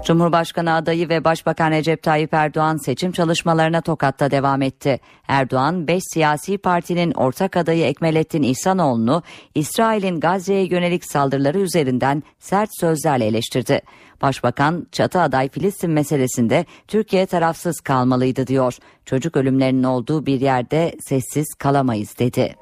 [0.05, 5.01] Cumhurbaşkanı adayı ve Başbakan Recep Tayyip Erdoğan seçim çalışmalarına Tokat'ta devam etti.
[5.29, 9.23] Erdoğan 5 siyasi partinin ortak adayı Ekmelettin İhsanoğlu'nu
[9.55, 13.81] İsrail'in Gazze'ye yönelik saldırıları üzerinden sert sözlerle eleştirdi.
[14.23, 18.79] Başbakan çatı aday Filistin meselesinde Türkiye tarafsız kalmalıydı diyor.
[19.07, 22.57] Çocuk ölümlerinin olduğu bir yerde sessiz kalamayız dedi.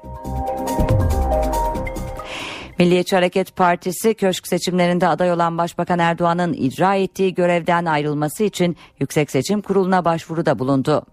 [2.81, 9.31] Milliyetçi Hareket Partisi köşk seçimlerinde aday olan Başbakan Erdoğan'ın icra ettiği görevden ayrılması için Yüksek
[9.31, 11.05] Seçim Kurulu'na başvuruda bulundu.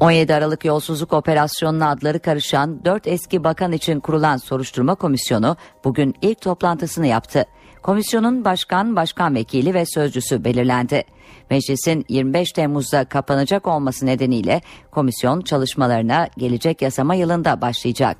[0.00, 6.40] 17 Aralık yolsuzluk operasyonuna adları karışan 4 eski bakan için kurulan soruşturma komisyonu bugün ilk
[6.40, 7.44] toplantısını yaptı.
[7.82, 11.04] Komisyonun başkan, başkan vekili ve sözcüsü belirlendi.
[11.50, 14.60] Meclisin 25 Temmuz'da kapanacak olması nedeniyle
[14.90, 18.16] komisyon çalışmalarına gelecek yasama yılında başlayacak.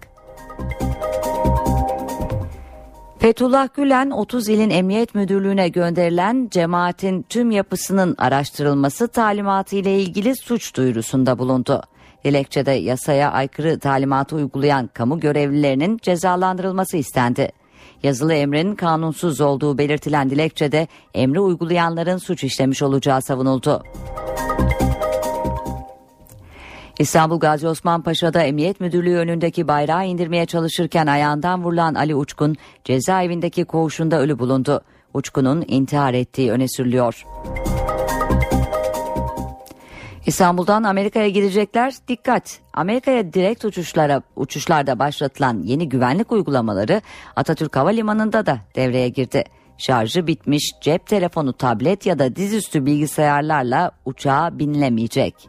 [3.25, 10.77] Fethullah Gülen 30 ilin emniyet müdürlüğüne gönderilen cemaatin tüm yapısının araştırılması talimatı ile ilgili suç
[10.77, 11.83] duyurusunda bulundu.
[12.25, 17.53] Dilekçede yasaya aykırı talimatı uygulayan kamu görevlilerinin cezalandırılması istendi.
[18.05, 23.83] Yazılı emrin kanunsuz olduğu belirtilen dilekçede emri uygulayanların suç işlemiş olacağı savunuldu.
[26.99, 33.65] İstanbul Gazi Osman Paşa'da Emniyet Müdürlüğü önündeki bayrağı indirmeye çalışırken ayağından vurulan Ali Uçkun cezaevindeki
[33.65, 34.81] koğuşunda ölü bulundu.
[35.15, 37.25] Uçkun'un intihar ettiği öne sürülüyor.
[40.27, 42.59] İstanbul'dan Amerika'ya gidecekler dikkat.
[42.75, 47.03] Amerika'ya direkt uçuşlara uçuşlarda başlatılan yeni güvenlik uygulamaları
[47.37, 49.45] Atatürk Havalimanı'nda da devreye girdi.
[49.79, 55.49] Şarjı bitmiş cep telefonu, tablet ya da dizüstü bilgisayarlarla uçağa binilemeyecek.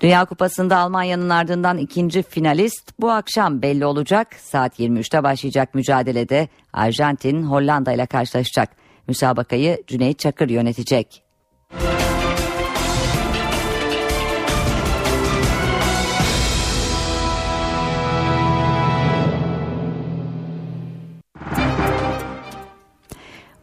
[0.00, 4.34] Dünya Kupası'nda Almanya'nın ardından ikinci finalist bu akşam belli olacak.
[4.40, 8.68] Saat 23'te başlayacak mücadelede Arjantin Hollanda ile karşılaşacak.
[9.08, 11.23] Müsabakayı Cüneyt Çakır yönetecek.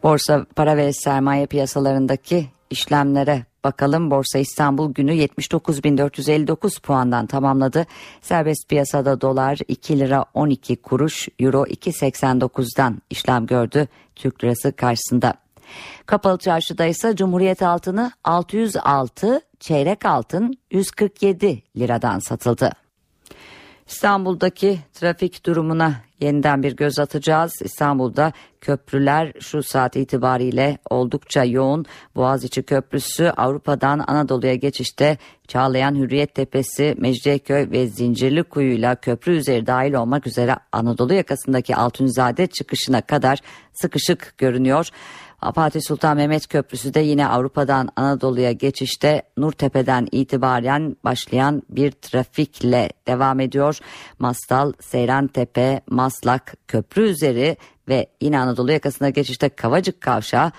[0.02, 4.10] Borsa para ve sermaye piyasalarındaki işlemlere bakalım.
[4.10, 7.86] Borsa İstanbul günü 79.459 puandan tamamladı.
[8.20, 15.34] Serbest piyasada dolar 2 lira 12 kuruş, euro 2.89'dan işlem gördü Türk lirası karşısında.
[16.06, 22.72] Kapalı çarşıda ise Cumhuriyet altını 606, çeyrek altın 147 liradan satıldı.
[23.86, 27.52] İstanbul'daki trafik durumuna yeniden bir göz atacağız.
[27.64, 31.86] İstanbul'da köprüler şu saat itibariyle oldukça yoğun.
[32.16, 35.18] Boğaziçi Köprüsü Avrupa'dan Anadolu'ya geçişte
[35.48, 43.00] Çağlayan Hürriyet Tepesi, Mecidiyeköy ve Zincirlikuyu'yla köprü üzeri dahil olmak üzere Anadolu yakasındaki Altunizade çıkışına
[43.00, 43.38] kadar
[43.72, 44.88] sıkışık görünüyor.
[45.50, 53.40] Fatih Sultan Mehmet Köprüsü de yine Avrupa'dan Anadolu'ya geçişte Nurtepe'den itibaren başlayan bir trafikle devam
[53.40, 53.78] ediyor.
[54.18, 57.56] Mastal, Seyrantepe, Maslak, Köprü üzeri
[57.88, 60.52] ve yine Anadolu yakasına geçişte Kavacık Kavşağı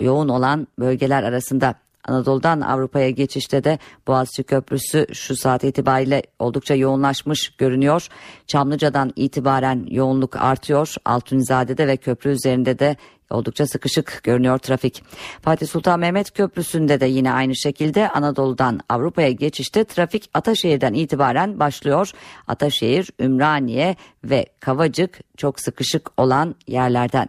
[0.00, 1.74] yoğun olan bölgeler arasında.
[2.08, 8.08] Anadolu'dan Avrupa'ya geçişte de Boğaziçi Köprüsü şu saat itibariyle oldukça yoğunlaşmış görünüyor.
[8.46, 10.94] Çamlıca'dan itibaren yoğunluk artıyor.
[11.04, 12.96] Altunizade'de ve köprü üzerinde de
[13.30, 15.02] oldukça sıkışık görünüyor trafik.
[15.42, 22.10] Fatih Sultan Mehmet Köprüsü'nde de yine aynı şekilde Anadolu'dan Avrupa'ya geçişte trafik Ataşehir'den itibaren başlıyor.
[22.46, 27.28] Ataşehir, Ümraniye ve Kavacık çok sıkışık olan yerlerden.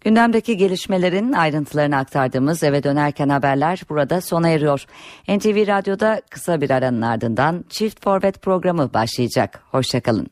[0.00, 4.84] Gündemdeki gelişmelerin ayrıntılarını aktardığımız eve dönerken haberler burada sona eriyor.
[5.28, 9.62] NTV Radyo'da kısa bir aranın ardından Çift Forvet programı başlayacak.
[9.70, 10.26] Hoşçakalın.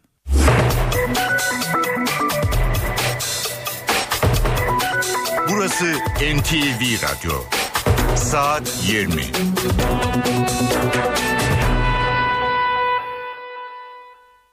[5.80, 7.34] Burası NTV Radyo.
[8.16, 9.22] Saat 20.